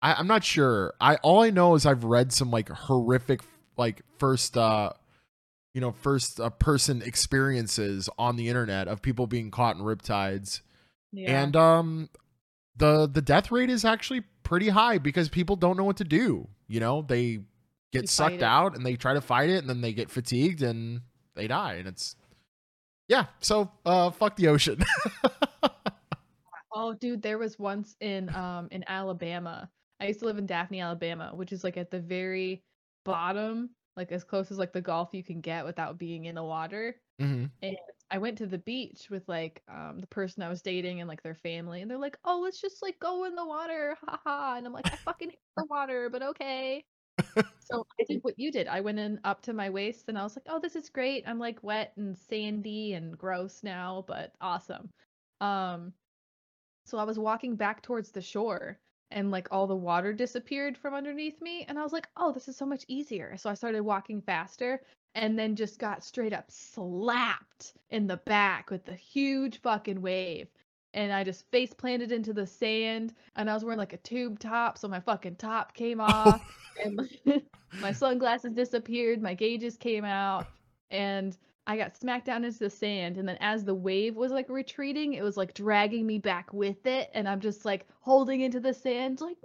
[0.02, 0.94] I, I'm not sure.
[1.00, 3.40] I all I know is I've read some like horrific
[3.76, 4.94] like first uh
[5.74, 10.60] you know first uh, person experiences on the internet of people being caught in riptides.
[11.12, 11.42] Yeah.
[11.42, 12.08] and um
[12.76, 16.48] the the death rate is actually pretty high because people don't know what to do
[16.66, 17.02] you know?
[17.02, 17.40] They
[17.92, 20.62] get You sucked out and they try to fight it and then they get fatigued
[20.62, 21.02] and
[21.34, 21.74] they die.
[21.74, 22.16] And it's
[23.06, 24.82] yeah so uh fuck the ocean.
[26.76, 29.70] Oh, dude, there was once in um in Alabama.
[30.00, 32.64] I used to live in Daphne, Alabama, which is like at the very
[33.04, 36.44] bottom, like as close as like the golf you can get without being in the
[36.44, 37.00] water.
[37.18, 37.52] Mhm.
[37.62, 37.76] And
[38.11, 41.22] I went to the beach with like um the person I was dating and like
[41.22, 44.66] their family, and they're like, "Oh, let's just like go in the water, haha." And
[44.66, 46.85] I'm like, "I fucking hate the water, but okay."
[47.61, 48.68] so I did what you did.
[48.68, 51.24] I went in up to my waist, and I was like, "Oh, this is great.
[51.28, 54.90] I'm like wet and sandy and gross now, but awesome."
[55.40, 55.94] Um,
[56.87, 60.94] so I was walking back towards the shore and like all the water disappeared from
[60.94, 63.82] underneath me and I was like, "Oh, this is so much easier." So I started
[63.82, 64.80] walking faster
[65.14, 70.48] and then just got straight up slapped in the back with a huge fucking wave.
[70.92, 74.38] And I just face planted into the sand and I was wearing like a tube
[74.38, 76.40] top, so my fucking top came off
[76.84, 77.08] and
[77.80, 80.46] my sunglasses disappeared, my gauges came out,
[80.90, 81.36] and
[81.66, 83.16] I got smacked down into the sand.
[83.16, 86.87] And then as the wave was like retreating, it was like dragging me back with
[86.87, 89.37] it, and I'm just like holding into the sand, like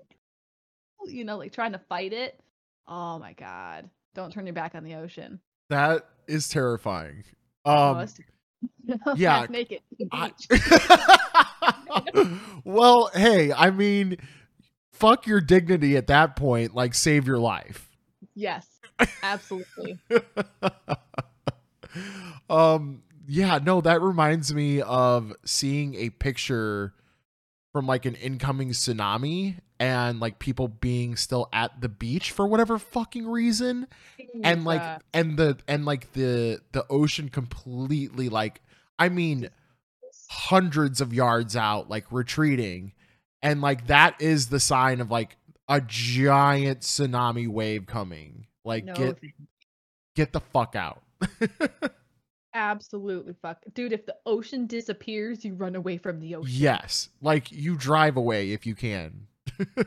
[1.06, 2.40] you know, like trying to fight it.
[2.88, 3.90] Oh my god!
[4.16, 5.40] Don't turn your back on the ocean.
[5.70, 7.24] that is terrifying
[7.66, 8.20] oh, um that's
[9.20, 9.80] yeah, half naked.
[10.12, 10.32] I-
[12.64, 14.18] well, hey, I mean,
[14.92, 16.76] fuck your dignity at that point.
[16.76, 17.90] Like, save your life.
[18.36, 18.68] yes,
[19.24, 19.98] absolutely.
[22.50, 26.94] um, yeah, no, that reminds me of seeing a picture
[27.72, 32.80] from like an incoming tsunami and like people being still at the beach for whatever
[32.80, 33.88] fucking reason.
[34.44, 38.62] And like and the and like the the ocean completely like
[38.98, 39.50] i mean
[40.30, 42.94] hundreds of yards out like retreating.
[43.42, 48.48] And like that is the sign of like a giant tsunami wave coming.
[48.66, 49.20] Like no, get
[50.16, 51.02] get the fuck out
[52.54, 53.94] absolutely fuck, dude.
[53.94, 56.54] If the ocean disappears, you run away from the ocean.
[56.56, 59.28] yes like you drive away if you can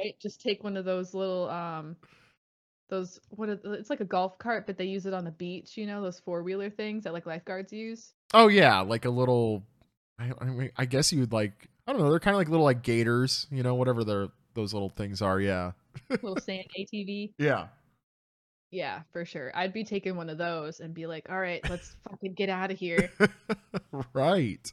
[0.00, 0.14] right?
[0.20, 1.96] Just take one of those little um
[2.90, 5.76] those what are, it's like a golf cart, but they use it on the beach,
[5.76, 8.12] you know, those four wheeler things that like lifeguards use.
[8.34, 9.62] oh yeah like a little
[10.18, 12.48] i, I mean i guess you would like i don't know they're kind of like
[12.48, 15.72] little like gators you know whatever they're those little things are yeah
[16.10, 17.32] Little sand ATV.
[17.38, 17.68] yeah
[18.70, 19.50] Yeah, for sure.
[19.54, 22.70] I'd be taking one of those and be like, all right, let's fucking get out
[22.70, 23.10] of here.
[24.12, 24.70] right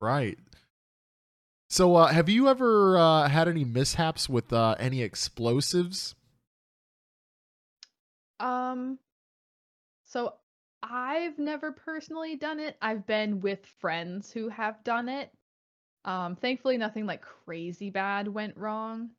[0.00, 0.38] right
[1.68, 6.14] so uh have you ever uh had any mishaps with uh any explosives
[8.40, 8.98] Um
[10.06, 10.34] so
[10.82, 12.76] I've never personally done it.
[12.80, 15.30] I've been with friends who have done it.
[16.04, 19.10] Um thankfully nothing like crazy bad went wrong,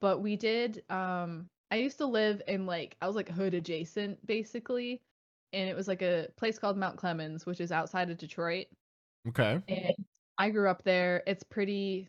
[0.00, 4.24] but we did um I used to live in like I was like hood adjacent
[4.24, 5.02] basically,
[5.52, 8.66] and it was like a place called Mount Clemens, which is outside of Detroit.
[9.26, 9.94] okay And
[10.38, 11.24] I grew up there.
[11.26, 12.08] It's pretty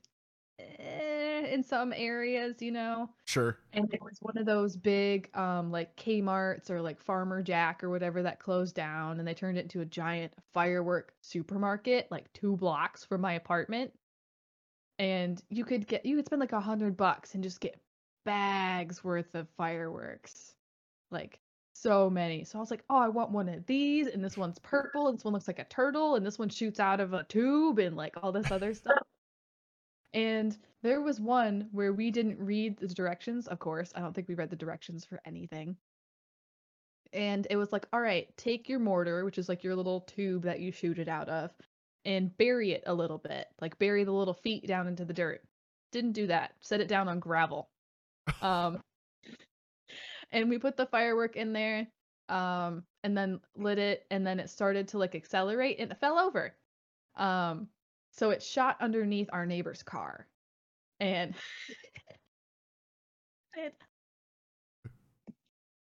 [0.59, 3.09] eh, in some areas, you know.
[3.25, 7.83] sure And it was one of those big, um, like Kmart's or like Farmer Jack
[7.83, 12.31] or whatever that closed down, and they turned it into a giant firework supermarket, like
[12.33, 13.91] two blocks from my apartment.
[14.99, 17.81] And you could get, you could spend like a hundred bucks and just get
[18.25, 20.55] bags worth of fireworks,
[21.11, 21.39] like
[21.73, 22.43] so many.
[22.43, 25.17] So I was like, oh, I want one of these, and this one's purple, and
[25.17, 27.95] this one looks like a turtle, and this one shoots out of a tube, and
[27.95, 28.97] like all this other stuff.
[30.13, 33.91] And there was one where we didn't read the directions, of course.
[33.93, 35.75] I don't think we read the directions for anything.
[37.11, 40.43] And it was like, all right, take your mortar, which is like your little tube
[40.43, 41.51] that you shoot it out of,
[42.05, 43.47] and bury it a little bit.
[43.59, 45.43] Like bury the little feet down into the dirt.
[45.91, 46.53] Didn't do that.
[46.61, 47.67] Set it down on gravel.
[48.41, 48.79] Um
[50.31, 51.87] and we put the firework in there
[52.29, 56.17] um and then lit it and then it started to like accelerate and it fell
[56.19, 56.55] over.
[57.15, 57.67] Um
[58.11, 60.25] so it shot underneath our neighbor's car.
[60.99, 61.35] And
[63.57, 63.75] it,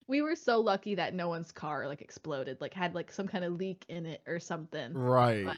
[0.07, 3.43] we were so lucky that no one's car like exploded, like had like some kind
[3.43, 4.93] of leak in it or something.
[4.93, 5.57] right But-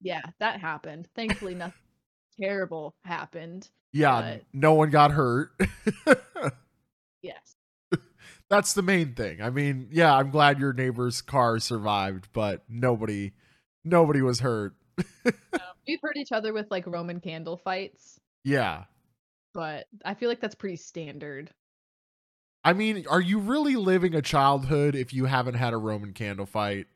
[0.00, 1.08] Yeah, that happened.
[1.14, 1.81] Thankfully nothing
[2.40, 3.68] terrible happened.
[3.92, 5.50] yeah but- no one got hurt
[7.22, 7.54] Yes.
[8.50, 13.32] that's the main thing i mean yeah i'm glad your neighbor's car survived but nobody
[13.84, 14.74] nobody was hurt
[15.86, 18.84] we've hurt each other with like Roman candle fights, yeah
[19.54, 21.50] but I feel like that's pretty standard.
[22.64, 26.46] I mean, are you really living a childhood if you haven't had a Roman candle
[26.46, 26.86] fight?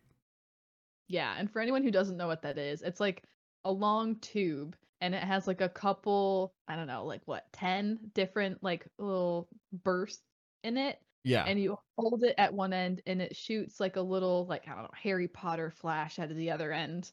[1.09, 3.25] Yeah, and for anyone who doesn't know what that is, it's like
[3.65, 7.99] a long tube and it has like a couple, I don't know, like what, 10
[8.15, 10.23] different like little bursts
[10.65, 10.99] in it.
[11.25, 11.45] Yeah.
[11.45, 14.75] And you hold it at one end and it shoots like a little like I
[14.75, 17.11] don't know, Harry Potter flash out of the other end.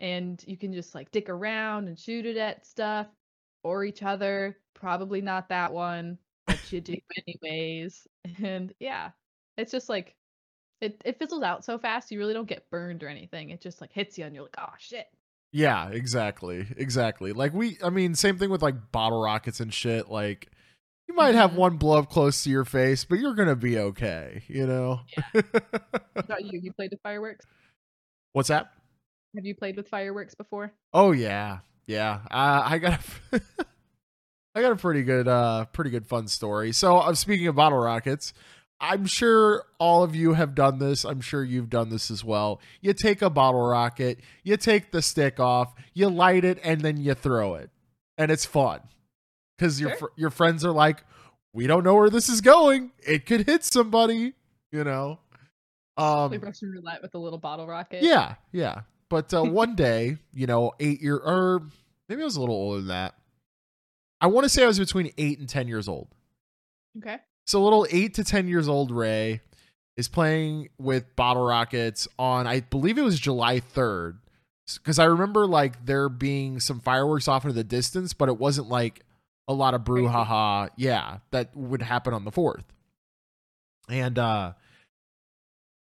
[0.00, 3.08] And you can just like dick around and shoot it at stuff
[3.64, 4.58] or each other.
[4.74, 6.94] Probably not that one, but you do
[7.26, 8.06] anyways.
[8.42, 9.10] And yeah,
[9.56, 10.14] it's just like
[10.80, 13.50] it, it fizzles out so fast you really don't get burned or anything.
[13.50, 15.06] It just like hits you and you're like, oh shit.
[15.52, 16.66] Yeah, exactly.
[16.76, 17.32] Exactly.
[17.32, 20.08] Like we I mean, same thing with like bottle rockets and shit.
[20.10, 20.50] Like
[21.08, 21.56] you might have Mhm.
[21.56, 25.00] one blow up close to your face, but you're gonna be okay, you know?
[25.32, 25.44] What
[26.16, 26.60] about you?
[26.62, 27.46] You played with fireworks?
[28.34, 28.72] What's that?
[29.34, 30.72] Have you played with fireworks before?
[30.92, 31.60] Oh yeah.
[31.86, 32.20] Yeah.
[32.30, 33.00] Uh, I got
[33.32, 33.40] a
[34.54, 36.72] I got a pretty good uh pretty good fun story.
[36.72, 38.34] So I'm speaking of bottle rockets.
[38.80, 41.04] I'm sure all of you have done this.
[41.04, 42.60] I'm sure you've done this as well.
[42.80, 46.96] You take a bottle rocket, you take the stick off, you light it, and then
[46.96, 47.70] you throw it,
[48.16, 48.80] and it's fun
[49.56, 50.12] because your Sure.
[50.16, 51.02] your friends are like,
[51.52, 52.92] "We don't know where this is going.
[53.04, 54.34] It could hit somebody,"
[54.70, 55.18] you know.
[55.96, 58.04] Um, Play Russian roulette with a little bottle rocket.
[58.04, 58.82] yeah, yeah.
[59.08, 61.62] But uh, one day, you know, eight year or
[62.08, 63.16] maybe I was a little older than that.
[64.20, 66.06] I want to say I was between eight and ten years old.
[66.98, 67.16] Okay.
[67.48, 69.40] So little eight to ten years old Ray
[69.96, 74.18] is playing with bottle rockets on I believe it was July third.
[74.74, 78.68] Because I remember like there being some fireworks off into the distance, but it wasn't
[78.68, 79.00] like
[79.48, 80.68] a lot of brouhaha.
[80.76, 82.64] Yeah, that would happen on the fourth.
[83.88, 84.52] And uh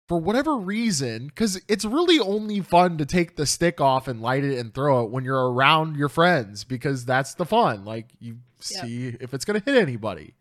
[0.09, 4.45] for whatever reason, because it's really only fun to take the stick off and light
[4.45, 7.85] it and throw it when you're around your friends because that's the fun.
[7.85, 10.35] Like you see if it's gonna hit anybody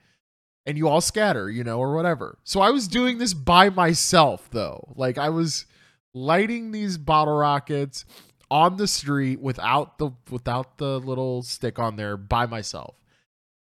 [0.70, 2.38] and you all scatter, you know, or whatever.
[2.44, 4.94] So I was doing this by myself though.
[4.96, 5.66] Like I was
[6.14, 8.06] lighting these bottle rockets
[8.52, 12.94] on the street without the without the little stick on there by myself.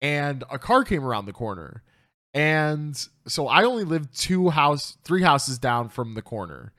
[0.02, 1.84] And a car came around the corner.
[2.34, 2.96] And
[3.28, 6.72] so I only lived two house three houses down from the corner.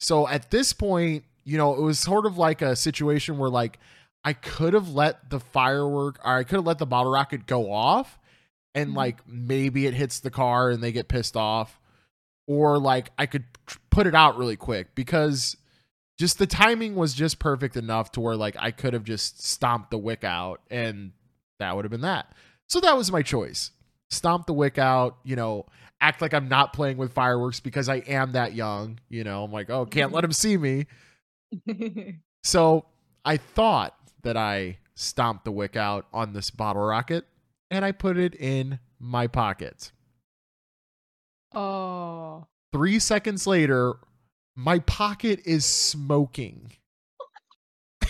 [0.00, 3.78] So at this point, you know, it was sort of like a situation where like
[4.24, 7.70] I could have let the firework or I could have let the bottle rocket go
[7.70, 8.18] off
[8.74, 8.96] and Mhm.
[8.96, 11.80] like maybe it hits the car and they get pissed off
[12.46, 13.44] or like I could
[13.90, 15.56] put it out really quick because
[16.18, 19.90] just the timing was just perfect enough to where like I could have just stomped
[19.90, 21.12] the wick out and
[21.58, 22.32] that would have been that.
[22.68, 23.70] So that was my choice.
[24.10, 25.66] Stomp the wick out, you know,
[26.00, 29.44] act like I'm not playing with fireworks because I am that young, you know.
[29.44, 30.86] I'm like, "Oh, can't let him see me."
[32.44, 32.86] So
[33.24, 37.26] I thought that I stomped the wick out on this bottle rocket
[37.70, 39.92] and I put it in my pocket.
[41.54, 42.46] oh.
[42.72, 43.94] Three seconds later,
[44.54, 46.72] my pocket is smoking.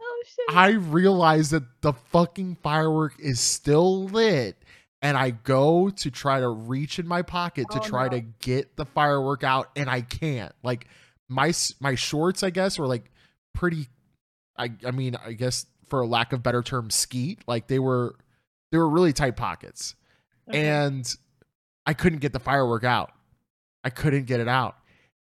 [0.00, 0.56] Oh shit.
[0.56, 4.56] I realize that the fucking firework is still lit.
[5.02, 8.10] And I go to try to reach in my pocket to Oh, try no.
[8.10, 10.52] to get the firework out, and I can't.
[10.62, 10.86] Like
[11.28, 13.10] my my shorts, I guess, were like
[13.52, 13.88] pretty.
[14.56, 17.40] I I mean, I guess for a lack of better term, skeet.
[17.46, 18.14] Like they were
[18.74, 19.94] they were really tight pockets.
[20.48, 20.66] Okay.
[20.66, 21.16] and
[21.86, 23.12] I couldn't get the firework out.
[23.84, 24.76] I couldn't get it out.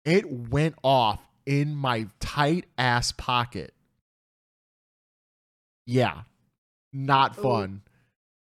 [0.05, 3.73] It went off in my tight ass pocket.
[5.87, 6.23] Yeah.
[6.93, 7.43] Not Ooh.
[7.43, 7.83] fun.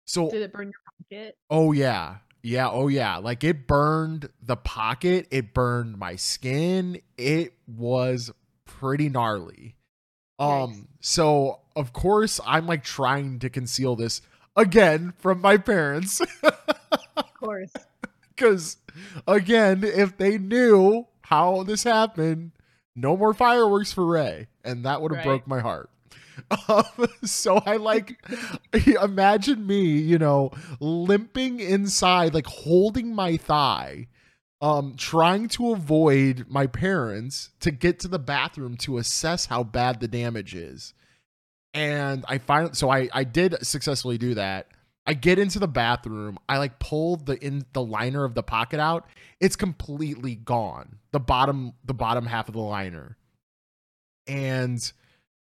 [0.07, 1.37] So Did it burn your pocket?
[1.51, 2.19] oh yeah.
[2.45, 3.17] Yeah, oh yeah.
[3.17, 7.01] Like it burned the pocket, it burned my skin.
[7.19, 8.31] It was
[8.65, 9.75] pretty gnarly.
[10.39, 14.23] Um so of course I'm like trying to conceal this
[14.57, 16.21] again from my parents.
[17.17, 17.73] Of course.
[18.35, 18.77] Because
[19.29, 22.53] again, if they knew how this happened,
[22.97, 25.25] no more fireworks for Ray, and that would have Right.
[25.25, 25.91] broke my heart.
[26.69, 26.85] Um,
[27.25, 28.19] so I like
[29.03, 30.51] imagine me, you know,
[30.81, 34.09] limping inside, like holding my thigh,
[34.61, 40.01] um, trying to avoid my parents to get to the bathroom to assess how bad
[40.01, 40.95] the damage is.
[41.75, 44.69] And I finally, so I I did successfully do that.
[45.07, 46.39] I get into the bathroom.
[46.49, 49.07] I like pull the in the liner of the pocket out.
[49.41, 50.99] It's completely gone.
[51.13, 53.17] The bottom the bottom half of the liner.
[54.27, 54.93] And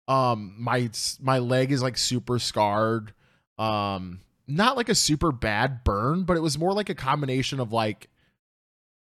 [0.09, 0.91] um my
[1.21, 3.15] my leg is like super scarred.
[3.59, 7.73] Um not like a super bad burn, but it was more like a combination of
[7.73, 8.09] like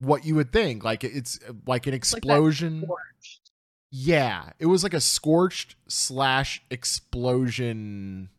[0.00, 0.82] what you would think.
[0.82, 2.82] Like it's like an explosion.
[2.82, 3.41] Scorched.
[3.94, 8.30] Yeah, it was like a scorched slash explosion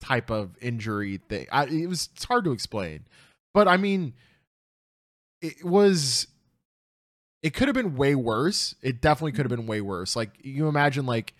[0.00, 1.46] type of injury thing.
[1.52, 3.04] I, it was it's hard to explain,
[3.52, 4.14] But I mean,
[5.40, 6.26] it was.
[7.42, 8.76] It could have been way worse.
[8.82, 10.14] It definitely could have been way worse.
[10.14, 11.34] Like you imagine, like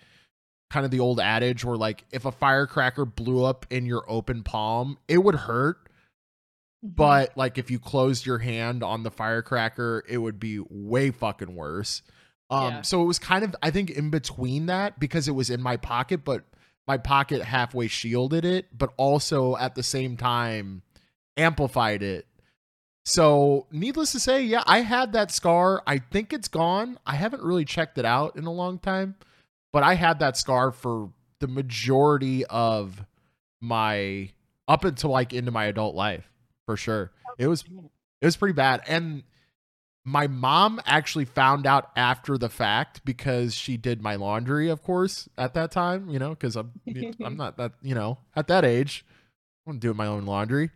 [0.70, 4.42] kind of the old adage where like if a firecracker blew up in your open
[4.42, 5.78] palm, it would hurt.
[6.84, 6.96] Mhm.
[6.96, 11.54] But like if you closed your hand on the firecracker, it would be way fucking
[11.54, 12.02] worse.
[12.52, 12.82] Um Yeah.
[12.82, 15.76] so it was kind of I think in between that because it was in my
[15.76, 16.44] pocket, but
[16.86, 20.82] my pocket halfway shielded it, but also at the same time
[21.36, 22.26] amplified it.
[23.04, 25.82] So, needless to say, yeah, I had that scar.
[25.88, 26.98] I think it's gone.
[27.04, 29.16] I haven't really checked it out in a long time,
[29.72, 33.04] but I had that scar for the majority of
[33.60, 34.30] my
[34.68, 36.30] up until like into my adult life,
[36.64, 37.10] for sure.
[37.38, 37.64] It was
[38.20, 38.82] it was pretty bad.
[38.86, 39.24] And
[40.04, 45.28] my mom actually found out after the fact because she did my laundry, of course,
[45.38, 46.72] at that time, you know, because I'm
[47.24, 49.04] I'm not that, you know, at that age.
[49.66, 50.70] I'm doing my own laundry.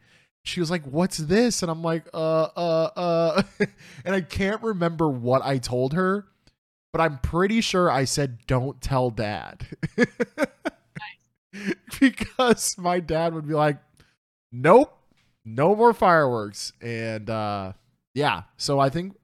[0.45, 3.43] She was like, "What's this?" And I'm like, "Uh, uh, uh,"
[4.05, 6.27] and I can't remember what I told her,
[6.93, 9.67] but I'm pretty sure I said, "Don't tell dad,"
[12.01, 13.79] because my dad would be like,
[14.53, 14.97] "Nope,
[15.45, 17.73] no more fireworks," and uh,
[18.17, 18.43] yeah.
[18.57, 19.15] So I think,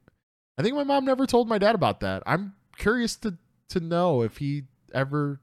[0.59, 2.23] I think my mom never told my dad about that.
[2.27, 3.37] I'm curious to
[3.71, 5.41] to know if he ever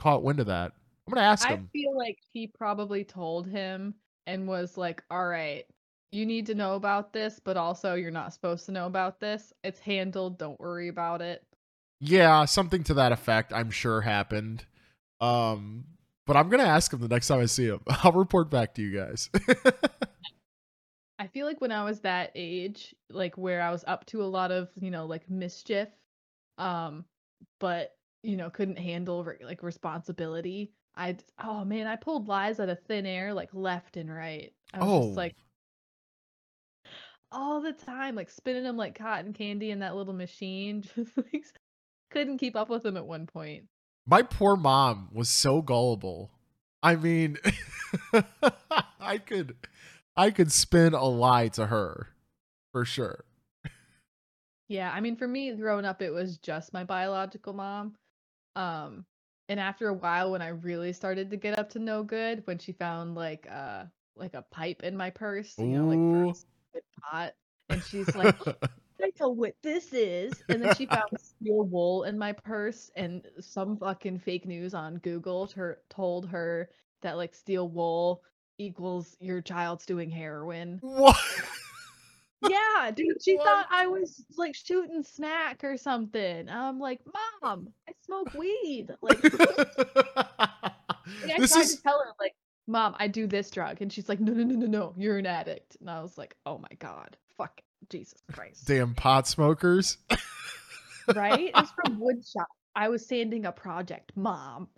[0.00, 0.72] caught wind of that.
[1.06, 1.68] I'm gonna ask I him.
[1.68, 3.94] I feel like he probably told him
[4.28, 5.64] and was like, "All right,
[6.12, 9.52] you need to know about this, but also you're not supposed to know about this.
[9.64, 10.38] It's handled.
[10.38, 11.44] Don't worry about it."
[12.00, 14.64] Yeah, something to that effect, I'm sure happened.
[15.20, 15.86] Um,
[16.24, 17.80] but I'm gonna ask him the next time I see him.
[17.88, 19.28] I'll report back to you guys.
[21.18, 24.26] I feel like when I was that age, like where I was up to a
[24.26, 25.88] lot of, you know, like mischief,
[26.58, 27.04] um,
[27.60, 30.72] but you know, couldn't handle re- like responsibility.
[30.96, 34.52] I oh man, I pulled lies out of thin air like left and right.
[34.72, 35.00] I was Oh.
[35.00, 35.36] just like
[37.32, 40.82] all the time, like spinning them like cotton candy in that little machine.
[40.96, 41.44] Just like
[42.10, 43.64] couldn't keep up with them at one point.
[44.06, 46.30] My poor mom was so gullible.
[46.82, 47.38] I mean,
[49.00, 49.56] I could,
[50.16, 52.08] I could spin a lie to her,
[52.72, 53.24] for sure.
[54.68, 57.94] Yeah, I mean, for me, growing up, it was just my biological mom.
[58.56, 59.04] Um,
[59.48, 62.58] and after a while, when I really started to get up to no good, when
[62.58, 63.84] she found like uh
[64.16, 66.36] like a pipe in my purse, you know, like
[66.72, 67.34] for pot,
[67.68, 68.36] and she's like,
[69.02, 70.32] I know what this is.
[70.48, 74.96] And then she found steel wool in my purse, and some fucking fake news on
[74.98, 76.70] Google ter- told her
[77.02, 78.22] that like steel wool
[78.58, 80.78] equals your child's doing heroin.
[80.82, 81.16] what?
[82.42, 83.46] Yeah, dude, she What?
[83.46, 86.48] thought I was like shooting smack or something.
[86.48, 87.00] I'm like,
[87.42, 88.90] Mom, I smoke weed.
[89.00, 89.68] Like, like,
[90.38, 92.34] I this tried is to tell her, like,
[92.66, 95.26] Mom, I do this drug, and she's like, No, no, no, no, no, you're an
[95.26, 95.76] addict.
[95.80, 99.96] And I was like, Oh my god, fuck, Jesus Christ, damn pot smokers.
[101.14, 101.50] right?
[101.56, 102.46] It's from woodshop.
[102.76, 104.68] I was sanding a project, Mom.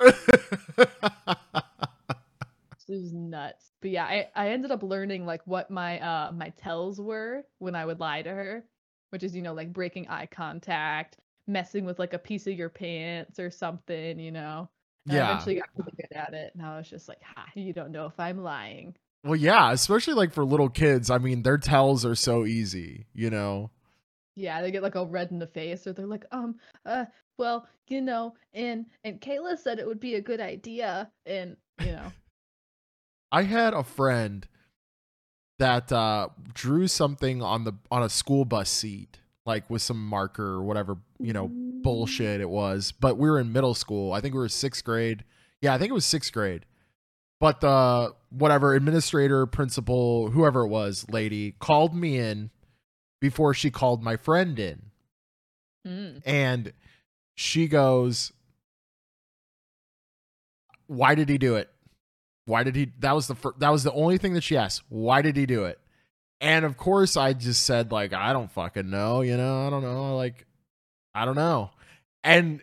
[2.88, 3.72] It was nuts.
[3.80, 7.74] But yeah, I, I ended up learning like what my uh my tells were when
[7.74, 8.64] I would lie to her,
[9.10, 11.16] which is, you know, like breaking eye contact,
[11.46, 14.68] messing with like a piece of your pants or something, you know.
[15.06, 15.30] And I yeah.
[15.30, 16.52] eventually got pretty good at it.
[16.54, 18.94] And I was just like, ha, you don't know if I'm lying.
[19.24, 21.10] Well, yeah, especially like for little kids.
[21.10, 23.70] I mean, their tells are so easy, you know.
[24.36, 27.06] Yeah, they get like all red in the face or they're like, um, uh,
[27.38, 31.92] well, you know, and and Kayla said it would be a good idea and you
[31.92, 32.12] know.
[33.32, 34.46] I had a friend
[35.58, 40.46] that uh drew something on the on a school bus seat, like with some marker
[40.46, 42.92] or whatever, you know, bullshit it was.
[42.92, 44.12] But we were in middle school.
[44.12, 45.24] I think we were sixth grade.
[45.60, 46.66] Yeah, I think it was sixth grade.
[47.38, 52.50] But the whatever administrator, principal, whoever it was, lady called me in
[53.20, 54.82] before she called my friend in.
[55.86, 56.22] Mm.
[56.24, 56.72] And
[57.34, 58.32] she goes,
[60.86, 61.70] Why did he do it?
[62.46, 64.82] Why did he that was the fir- that was the only thing that she asked.
[64.88, 65.78] Why did he do it?
[66.40, 69.82] And of course I just said like I don't fucking know, you know, I don't
[69.82, 70.46] know, like
[71.14, 71.70] I don't know.
[72.22, 72.60] And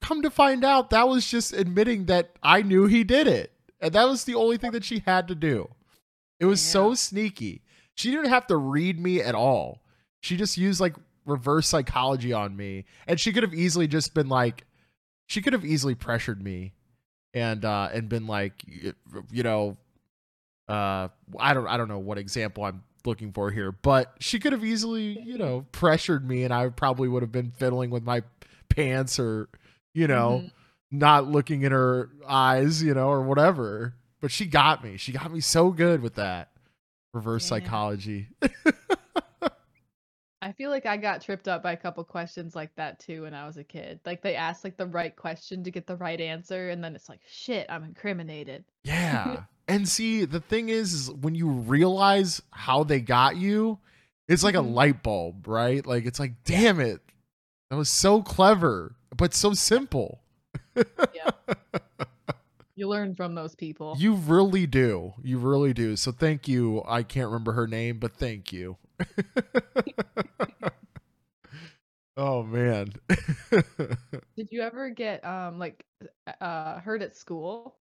[0.00, 3.52] come to find out that was just admitting that I knew he did it.
[3.80, 5.70] And that was the only thing that she had to do.
[6.38, 7.62] It was so sneaky.
[7.94, 9.82] She didn't have to read me at all.
[10.20, 12.84] She just used like reverse psychology on me.
[13.06, 14.64] And she could have easily just been like
[15.26, 16.72] she could have easily pressured me
[17.34, 18.54] and uh and been like
[19.30, 19.76] you know
[20.68, 21.08] uh
[21.38, 24.62] I don't I don't know what example I'm looking for here, but she could have
[24.64, 28.22] easily, you know, pressured me and I probably would have been fiddling with my
[28.68, 29.48] pants or
[29.94, 30.50] you know, Mhm.
[30.92, 33.94] not looking in her eyes, you know, or whatever.
[34.20, 34.96] But she got me.
[34.98, 36.50] She got me so good with that.
[37.14, 37.62] Reverse Damn.
[37.62, 38.28] psychology.
[40.42, 43.34] I feel like I got tripped up by a couple questions like that too when
[43.34, 44.00] I was a kid.
[44.06, 47.08] Like they asked like the right question to get the right answer, and then it's
[47.08, 48.64] like, shit, I'm incriminated.
[48.84, 49.42] Yeah.
[49.68, 53.78] and see, the thing is, is when you realize how they got you,
[54.28, 54.72] it's like a Mhm.
[54.72, 55.84] light bulb, right?
[55.84, 57.00] Like it's like, damn it.
[57.68, 60.22] That was so clever, but so simple.
[61.14, 61.30] Yeah.
[62.74, 63.94] You learn from those people.
[63.98, 65.12] You really do.
[65.22, 65.96] You really do.
[65.96, 66.82] So thank you.
[66.88, 68.78] I can't remember her name, but thank you.
[72.16, 72.92] oh man.
[74.36, 75.84] Did you ever get um like
[76.40, 77.76] uh hurt at school?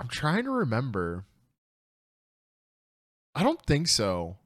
[0.00, 1.24] I'm trying to remember.
[3.34, 4.36] I don't think so.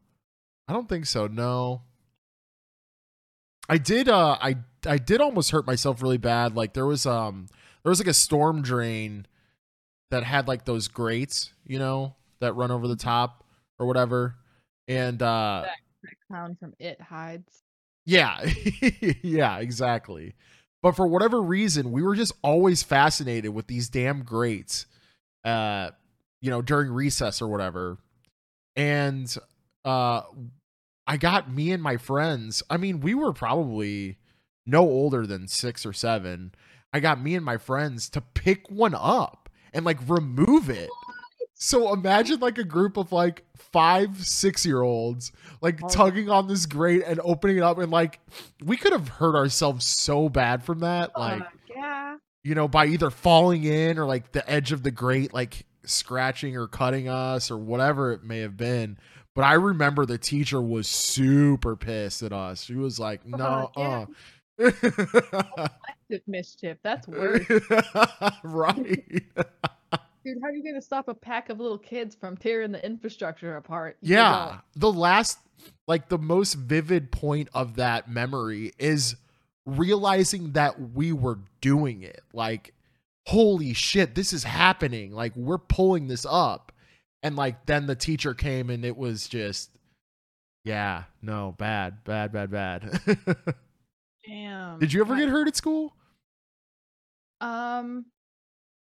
[0.69, 1.27] I don't think so.
[1.27, 1.83] No.
[3.69, 4.57] I did uh I
[4.87, 6.57] I did almost hurt myself really bad.
[6.57, 7.49] Like there was um
[7.83, 9.27] there was like a storm drain
[10.11, 13.45] that had like those grates, you know, that run over the top
[13.79, 14.37] or whatever.
[14.89, 15.65] And uh
[16.03, 17.63] That clown from It hides.
[18.05, 18.45] yeah.
[19.23, 20.35] yeah, exactly.
[20.83, 24.87] But for whatever reason, we were just always fascinated with these damn grates.
[25.45, 25.91] Uh,
[26.41, 27.99] you know, during recess or whatever.
[28.77, 29.35] And
[29.85, 30.23] uh
[31.07, 32.63] I got me and my friends.
[32.71, 34.19] I mean, we were probably
[34.67, 36.53] no older than 6 or 7.
[36.93, 40.91] I got me and my friends to pick one up and like remove it.
[41.65, 45.89] So imagine like a group of like five, six year olds like Oh.
[45.89, 48.19] tugging on this grate and opening it up and like
[48.65, 51.17] we could have hurt ourselves so bad from that.
[51.17, 52.17] Like, Uh, yeah.
[52.43, 56.57] you know, by either falling in or like the edge of the grate, like scratching
[56.57, 58.99] or cutting us or whatever it may have been.
[59.37, 62.65] But I remember the teacher was super pissed at us.
[62.65, 64.07] She was like, no, yeah.
[65.59, 65.69] uh.
[66.27, 66.79] Mischief.
[66.83, 67.47] That's worse.
[68.43, 69.23] right.
[70.25, 73.57] Dude, how are you gonna stop a pack of little kids from tearing the infrastructure
[73.57, 73.97] apart?
[74.01, 74.61] You Yeah.
[74.77, 75.39] The last,
[75.89, 79.17] like, the most vivid point of that memory is
[79.67, 82.23] realizing that we were doing it.
[82.33, 82.75] Like,
[83.27, 85.13] holy shit, this is happening.
[85.13, 86.73] Like, we're pulling this up.
[87.23, 89.71] And, like, then the teacher came and it was just,
[90.65, 93.01] yeah, no, bad, bad, bad, bad.
[94.27, 94.79] Damn.
[94.79, 95.97] Did you ever get hurt at school?
[97.41, 98.07] Um,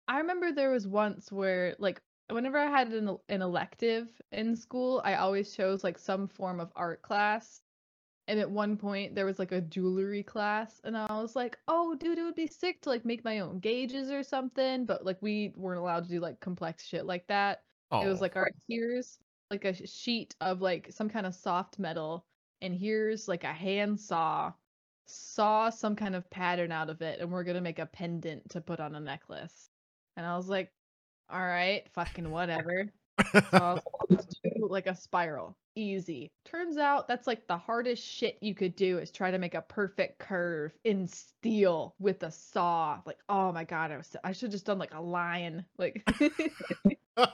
[0.09, 2.01] I remember there was once where, like,
[2.31, 6.73] whenever I had an an elective in school, I always chose like some form of
[6.77, 7.61] art class.
[8.27, 11.95] And at one point, there was like a jewelry class, and I was like, "Oh,
[11.95, 15.21] dude, it would be sick to like make my own gauges or something." But like,
[15.21, 17.63] we weren't allowed to do like complex shit like that.
[17.91, 18.23] Oh, It was oh.
[18.23, 19.19] like, all right, here's
[19.51, 22.27] like a sheet of like some kind of soft metal,
[22.63, 24.53] and here's like a hand saw.
[25.07, 28.61] Saw some kind of pattern out of it, and we're gonna make a pendant to
[28.63, 29.71] put on a necklace.
[30.17, 30.71] And I was like,
[31.31, 32.87] all right, fucking whatever.
[33.33, 36.31] So I was like, do like a spiral, easy.
[36.45, 39.63] Turns out that's like the hardest shit you could do is try to make a
[39.63, 43.01] perfect curve in steel with a saw.
[43.07, 46.07] Like, oh my god, I was I should just done like a lion, like.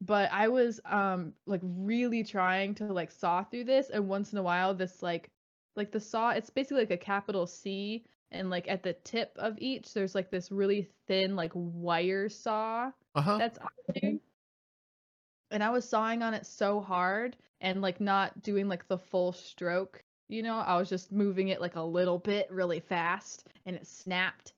[0.00, 4.38] but I was um like really trying to like saw through this and once in
[4.38, 5.30] a while this like
[5.76, 9.56] like the saw it's basically like a capital C and like at the tip of
[9.58, 13.38] each there's like this really thin like wire saw uh-huh.
[13.38, 14.12] that's on there.
[15.50, 19.32] And I was sawing on it so hard and like not doing like the full
[19.32, 23.74] stroke, you know, I was just moving it like a little bit really fast and
[23.74, 24.52] it snapped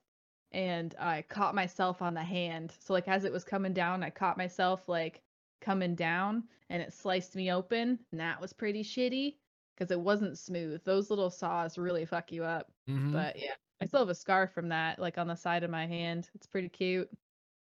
[0.51, 2.73] and I caught myself on the hand.
[2.79, 5.21] So like as it was coming down, I caught myself like
[5.61, 9.35] coming down and it sliced me open and that was pretty shitty
[9.75, 10.83] because it wasn't smooth.
[10.83, 12.71] Those little saws really fuck you up.
[12.89, 13.11] Mhm.
[13.11, 15.85] But yeah, I still have a scar from that like on the side of my
[15.87, 16.29] hand.
[16.35, 17.09] It's pretty cute.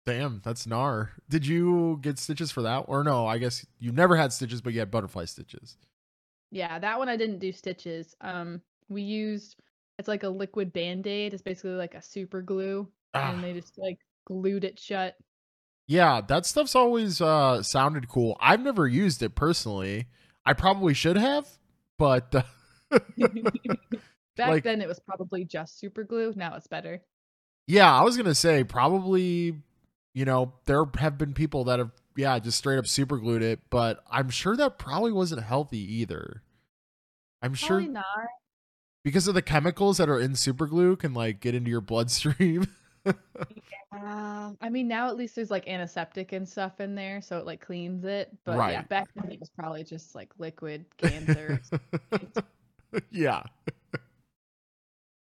[0.04, 1.10] Damn, that's gnar.
[1.28, 2.84] Did you get stitches for that?
[2.88, 5.76] Or no, I guess you never had stitches, but you had butterfly stitches.
[6.50, 8.14] Yeah, that one I didn't do stitches.
[8.20, 9.56] Um, we used
[9.98, 11.32] it's like a liquid band-aid.
[11.32, 13.30] It's basically like a super glue, Ah.
[13.32, 15.16] and they just like glued it shut.
[15.86, 18.36] Yeah, that stuff's always uh sounded cool.
[18.40, 20.06] I've never used it personally.
[20.44, 21.46] I probably should have,
[21.98, 22.42] but uh,
[24.36, 26.32] Back Like- then it was probably just super glue.
[26.36, 27.02] Now it's better.
[27.66, 29.54] yeah, I was gonna say probably,
[30.14, 33.60] you know, there have been people that have yeah just straight up super glued it,
[33.70, 36.42] but I'm sure that probably wasn't healthy either.
[37.42, 38.04] I'm sure not.
[39.04, 42.66] because of the chemicals that are in super glue can like get into your bloodstream.
[43.92, 47.46] Um, I mean now at least there's like antiseptic and stuff in there, so it
[47.46, 48.30] like cleans it.
[48.44, 48.88] But yeah, Right.
[48.88, 51.62] back then it was probably just like liquid cancer.
[53.10, 53.42] yeah.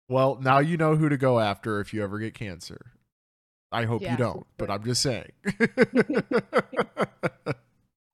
[0.10, 2.94] well, now you know who to go after if you ever get cancer.
[3.72, 5.32] I hope Yeah, you don't, but I'm just saying.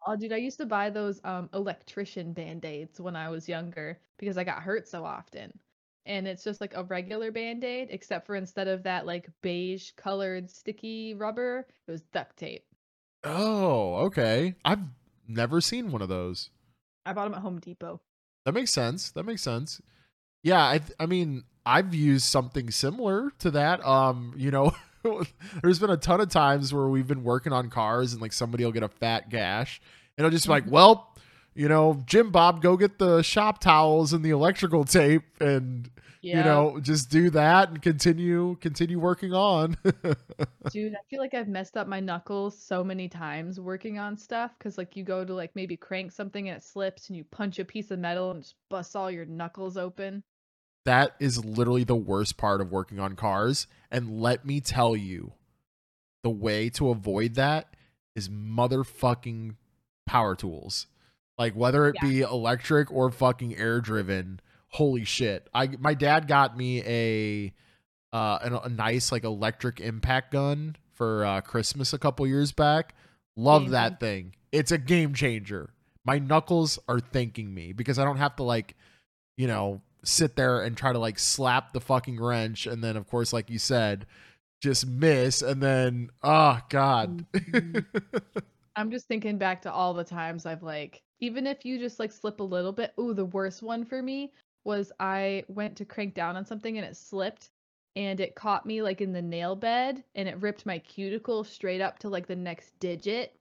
[0.05, 4.37] Oh, dude, I used to buy those um electrician band-aids when I was younger because
[4.37, 5.59] I got hurt so often.
[6.05, 10.49] And it's just like a regular band-aid, except for instead of that like beige colored
[10.49, 12.65] sticky rubber, it was duct tape.
[13.23, 14.55] Oh, okay.
[14.65, 14.79] I've
[15.27, 16.49] never seen one of those.
[17.05, 18.01] I bought them at Home Depot.
[18.45, 19.11] That makes sense.
[19.11, 19.79] That makes sense.
[20.43, 23.85] Yeah, I th- I mean, I've used something similar to that.
[23.85, 24.73] Um, you know,
[25.61, 28.65] there's been a ton of times where we've been working on cars and like somebody
[28.65, 29.79] will get a fat gash
[30.17, 30.71] and it'll just be like, Mhm.
[30.71, 31.10] well,
[31.53, 35.89] you know, Jim Bob, go get the shop towels and the electrical tape and
[36.21, 36.37] Yeah.
[36.37, 39.75] you know, just do that and continue continue working on.
[40.71, 44.51] Dude, I feel like I've messed up my knuckles so many times working on stuff
[44.57, 47.57] because, like, you go to like maybe crank something and it slips, and you punch
[47.59, 50.23] a piece of metal and just bust all your knuckles open.
[50.85, 53.67] that is literally the worst part of working on cars.
[53.91, 55.33] And let me tell you,
[56.23, 57.75] the way to avoid that
[58.15, 59.55] is motherfucking
[60.05, 60.87] power tools.
[61.41, 62.07] Like whether it Yeah.
[62.07, 64.39] be electric or fucking air driven.
[64.69, 65.49] Holy shit.
[65.55, 67.51] I my dad got me a
[68.15, 72.93] uh an, a nice like electric impact gun for uh Christmas a couple years back.
[73.35, 74.35] Love that thing.
[74.51, 75.73] It's a game changer.
[76.05, 78.75] My knuckles are thanking me because I don't have to like
[79.35, 83.07] you know, sit there and try to like slap the fucking wrench and then of
[83.07, 84.05] course like you said,
[84.61, 87.25] just miss and then oh god.
[87.33, 87.83] Mhm.
[88.75, 92.11] I'm just thinking back to all the times I've like, even if you just like
[92.11, 92.93] slip a little bit.
[92.99, 96.85] Ooh, the worst one for me was I went to crank down on something and
[96.85, 97.49] it slipped
[97.95, 101.81] and it caught me like in the nail bed and it ripped my cuticle straight
[101.81, 103.35] up to like the next digit.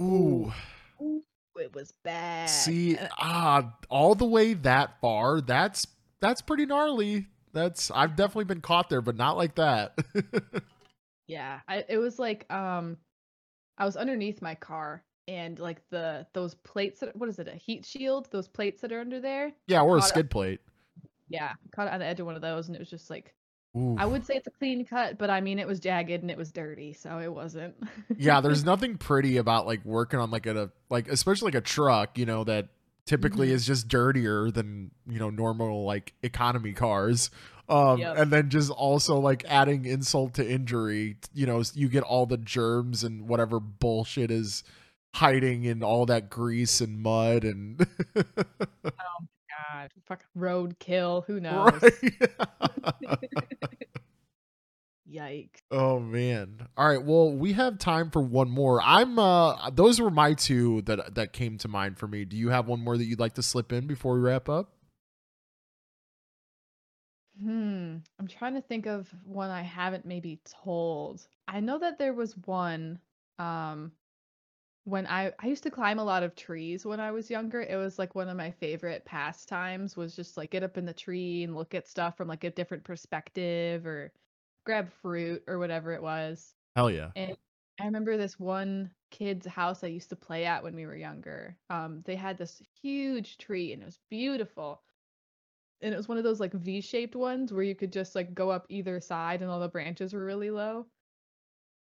[0.00, 0.52] Ooh.
[1.00, 1.22] Ooh,
[1.56, 2.48] it was bad.
[2.48, 5.86] See, ah, all the way that far, that's
[6.20, 7.28] that's pretty gnarly.
[7.52, 9.98] That's I've definitely been caught there, but not like that.
[11.30, 12.96] Yeah, I, it was like um,
[13.78, 17.54] I was underneath my car and like the those plates that what is it a
[17.54, 18.28] heat shield?
[18.32, 19.52] Those plates that are under there.
[19.68, 20.60] yeah, or a skid plate.
[21.28, 23.32] Yeah, caught it on the edge of one of those and it was just like
[23.76, 23.94] Ooh.
[23.96, 26.36] I would say it's a clean cut, but I mean it was jagged and it
[26.36, 27.76] was dirty, so it wasn't.
[28.18, 32.18] yeah, there's nothing pretty about like working on like a like especially like a truck,
[32.18, 32.68] you know, that
[33.06, 33.52] typically Mhm.
[33.52, 37.30] is just dirtier than, you know, normal like economy cars.
[37.68, 38.16] Um Yep.
[38.18, 42.36] and then just also like adding insult to injury, you know, you get all the
[42.38, 44.64] germs and whatever bullshit is
[45.14, 47.86] hiding in all that grease and mud and
[48.16, 48.22] Oh
[49.20, 49.26] my
[49.72, 51.24] God, fuck roadkill.
[51.26, 51.72] Who knows?
[51.82, 51.92] right.
[55.12, 55.60] Yikes.
[55.72, 56.68] Oh man.
[56.76, 57.02] All right.
[57.04, 58.80] Well, we have time for one more.
[58.80, 62.24] I'm uh those were my two that that came to mind for me.
[62.24, 64.72] Do you have one more that you'd like to slip in before we wrap up?
[67.42, 67.96] Hmm.
[68.18, 71.26] I'm trying to think of one I haven't maybe told.
[71.48, 73.00] I know that there was one
[73.38, 73.90] um
[74.84, 77.60] when I I used to climb a lot of trees when I was younger.
[77.60, 80.92] It was like one of my favorite pastimes was just like get up in the
[80.92, 84.12] tree and look at stuff from like a different perspective or
[84.64, 86.54] grab fruit or whatever it was.
[86.76, 87.10] Hell yeah.
[87.16, 87.36] And
[87.80, 91.56] I remember this one kid's house I used to play at when we were younger.
[91.70, 94.82] Um, they had this huge tree and it was beautiful.
[95.82, 98.50] And it was one of those like V-shaped ones where you could just like go
[98.50, 100.86] up either side and all the branches were really low.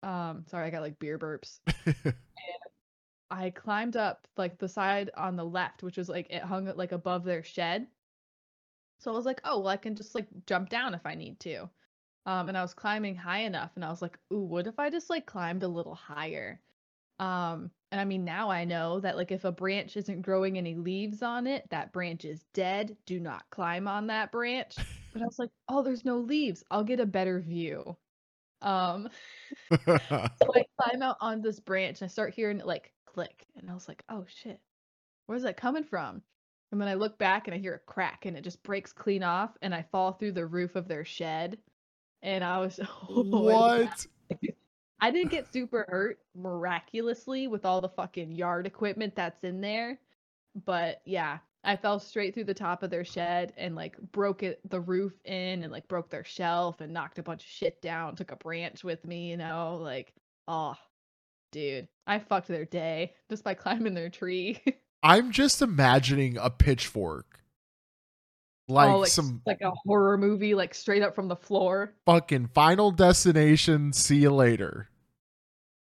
[0.02, 1.60] Um, sorry, I got like beer burps.
[3.32, 6.92] I climbed up like the side on the left, which was like it hung like
[6.92, 7.86] above their shed.
[8.98, 11.40] So I was like, oh, well, I can just like jump down if I need
[11.40, 11.70] to.
[12.26, 14.90] Um, and I was climbing high enough, and I was like, ooh, what if I
[14.90, 16.60] just like climbed a little higher?
[17.18, 20.74] Um, and I mean, now I know that like if a branch isn't growing any
[20.74, 22.96] leaves on it, that branch is dead.
[23.06, 24.76] Do not climb on that branch.
[25.12, 26.64] But I was like, oh, there's no leaves.
[26.70, 27.96] I'll get a better view.
[28.60, 29.08] Um,
[29.86, 33.46] so I climb out on this branch and I start hearing it like click.
[33.56, 34.60] And I was like, oh shit,
[35.26, 36.22] where's that coming from?
[36.70, 39.22] And then I look back and I hear a crack and it just breaks clean
[39.22, 41.58] off and I fall through the roof of their shed.
[42.22, 44.06] And I was oh, what?
[45.00, 49.98] I didn't get super hurt miraculously with all the fucking yard equipment that's in there.
[50.64, 54.60] But yeah, I fell straight through the top of their shed and like broke it
[54.68, 58.16] the roof in and like broke their shelf and knocked a bunch of shit down,
[58.16, 60.12] took a branch with me, you know, like
[60.48, 60.74] oh
[61.52, 64.60] dude, I fucked their day just by climbing their tree.
[65.04, 67.38] I'm just imagining a pitchfork.
[68.68, 71.94] Like, oh, like some like a horror movie, like straight up from the floor.
[72.06, 74.88] fucking final destination, see you later.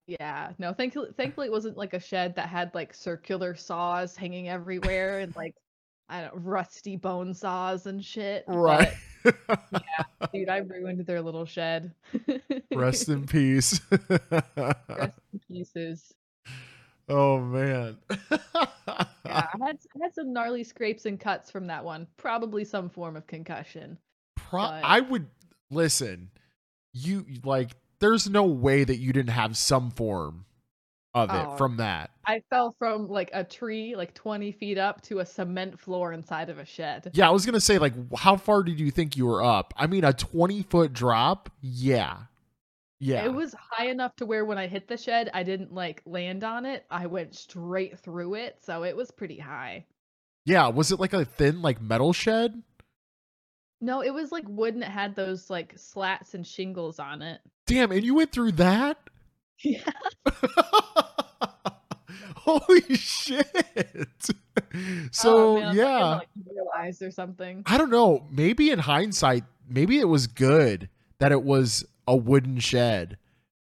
[0.07, 4.49] Yeah, no, thankfully, thankfully it wasn't like a shed that had like circular saws hanging
[4.49, 5.55] everywhere and like
[6.11, 8.43] I don't rusty bone saws and shit.
[8.45, 8.93] but,
[9.23, 11.93] yeah, dude, I ruined their little shed.
[12.75, 13.79] Rest in peace.
[13.89, 15.40] Rest in
[17.09, 17.97] oh man.
[18.09, 18.37] Yeah,
[18.89, 22.07] I had I had some gnarly scrapes and cuts from that one.
[22.17, 23.97] Probably some form of concussion.
[24.35, 25.27] Pro- But- I would
[25.69, 26.29] listen.
[26.93, 30.45] You like there's no way that you didn't have some form
[31.13, 31.55] of it Oh.
[31.57, 32.09] from that.
[32.25, 36.49] I fell from like a tree, like 20 feet up, to a cement floor inside
[36.49, 37.11] of a shed.
[37.13, 39.73] Yeah, I was gonna say like how far did you think you were up?
[39.77, 41.49] I mean a 20 foot drop?
[41.61, 42.17] Yeah.
[43.03, 43.25] Yeah.
[43.25, 46.43] It was high enough to where when I hit the shed, I didn't like land
[46.43, 46.85] on it.
[46.91, 49.85] I went straight through it, so it was pretty high.
[50.45, 52.61] yeah, was it like a thin like metal shed?
[53.81, 57.41] No, it was like wood and it had those like slats and shingles on it.
[57.65, 58.97] Damn, and you went through that?
[59.63, 59.81] Yeah.
[62.35, 63.45] Holy shit.
[65.11, 66.05] So Oh, man, I thought you yeah.
[66.15, 67.63] like realized or something.
[67.65, 68.25] I don't know.
[68.31, 70.89] Maybe in hindsight, maybe it was good
[71.19, 73.17] that it was a wooden shed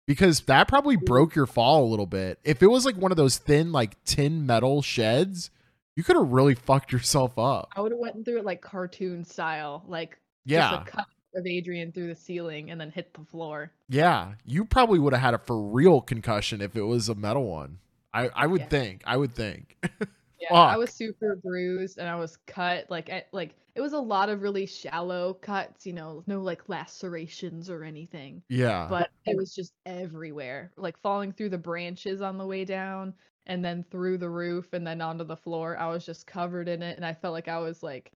[0.08, 2.40] because that probably broke your fall a little bit.
[2.44, 5.52] If it was like one of those thin, like tin metal sheds,
[5.96, 7.70] you could have really fucked yourself up.
[7.76, 10.72] I would have went through it like cartoon style, like Yeah.
[10.72, 13.72] just a cut of Adrian through the ceiling and then hit the floor.
[13.88, 14.34] Yeah.
[14.46, 17.78] You probably would have had a for real concussion if it was a metal one.
[18.14, 18.68] I, I would Yeah.
[18.68, 19.04] think.
[19.06, 19.78] I would think.
[20.42, 23.98] Yeah, I was super bruised and I was cut like I, like it was a
[23.98, 28.44] lot of really shallow cuts, you know, no like lacerations or anything.
[28.50, 28.88] yeah.
[28.90, 33.14] But it was just everywhere, like falling through the branches on the way down
[33.48, 35.78] and then through the roof and then onto the floor.
[35.78, 38.12] I was just covered in it and I felt like I was like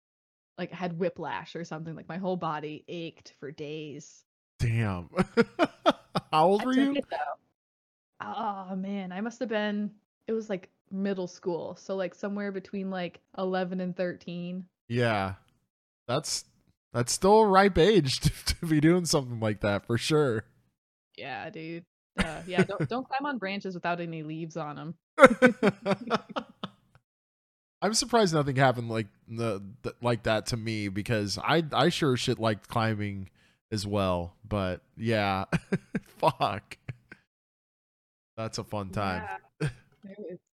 [0.57, 1.95] like I had whiplash or something.
[1.95, 4.26] Like my whole body ached for days.
[4.59, 5.07] Damn.
[6.34, 6.95] How old I were you?
[6.95, 7.05] it.
[8.20, 9.91] Oh man, I must have been
[10.28, 11.78] it was like middle school.
[11.78, 14.66] So like somewhere between like 11 and 13.
[14.89, 15.36] Yeah.
[16.08, 16.45] That's
[16.93, 20.45] that's still a ripe age to, to be doing something like that for sure.
[21.18, 21.86] Yeah, dude.
[22.18, 24.95] Uh, yeah, don't don't climb on branches without any leaves on them.
[27.82, 32.16] I'm surprised nothing happened like the, the like that to me because I I sure
[32.16, 33.30] shit liked climbing
[33.72, 34.36] as well.
[34.47, 35.45] But yeah,
[36.20, 36.78] fuck.
[38.38, 39.28] That's a fun time.
[39.62, 39.70] Yeah.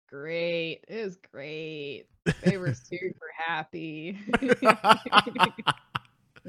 [0.07, 0.81] It great.
[0.89, 2.05] It was great.
[2.45, 4.19] They were super happy.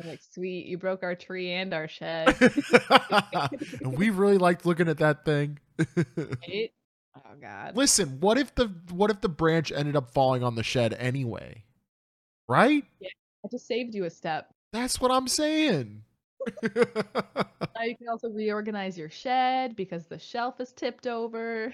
[0.06, 2.36] Like, sweet, you broke our tree and our shed.
[3.82, 5.58] and we really liked looking at that thing.
[6.16, 6.72] Right?
[7.16, 7.76] Oh god.
[7.76, 11.64] Listen, what if the what if the branch ended up falling on the shed anyway?
[12.48, 12.84] Right?
[13.00, 13.10] Yeah.
[13.44, 14.54] I just saved you a step.
[14.72, 16.04] That's what I'm saying.
[16.64, 21.74] Now you can also reorganize your shed because the shelf is tipped over.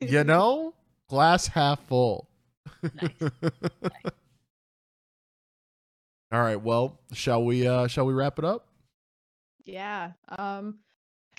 [0.00, 0.72] you know,
[1.08, 2.28] glass half full.
[2.82, 3.10] Nice.
[6.30, 8.66] All right, well, shall we uh shall we wrap it up?
[9.64, 10.12] Yeah.
[10.36, 10.78] Um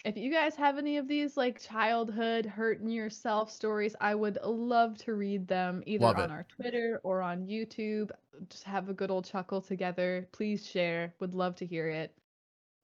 [0.06, 4.98] if you guys have any of these like childhood hurting yourself stories, I would love
[5.00, 6.34] to read them either Love on it.
[6.34, 8.10] our Twitter or on YouTube.
[8.50, 10.28] Just have a good old chuckle together.
[10.32, 11.14] Please share.
[11.20, 12.16] Would love to hear it.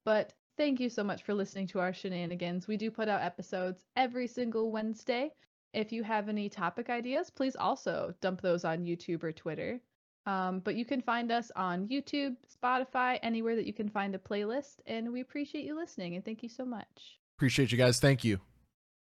[0.03, 2.67] But thank you so much for listening to our shenanigans.
[2.67, 5.31] We do put out episodes every single Wednesday.
[5.76, 9.82] If you have any topic ideas, please also dump those on YouTube or Twitter.
[10.26, 14.17] Um, but you can find us on YouTube, Spotify, anywhere that you can find a
[14.17, 14.78] playlist.
[14.88, 17.19] And we appreciate you listening and thank you so much.
[17.38, 17.99] Appreciate you guys.
[17.99, 18.39] Thank you.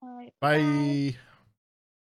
[0.03, 0.33] All right.
[0.41, 1.17] Bye.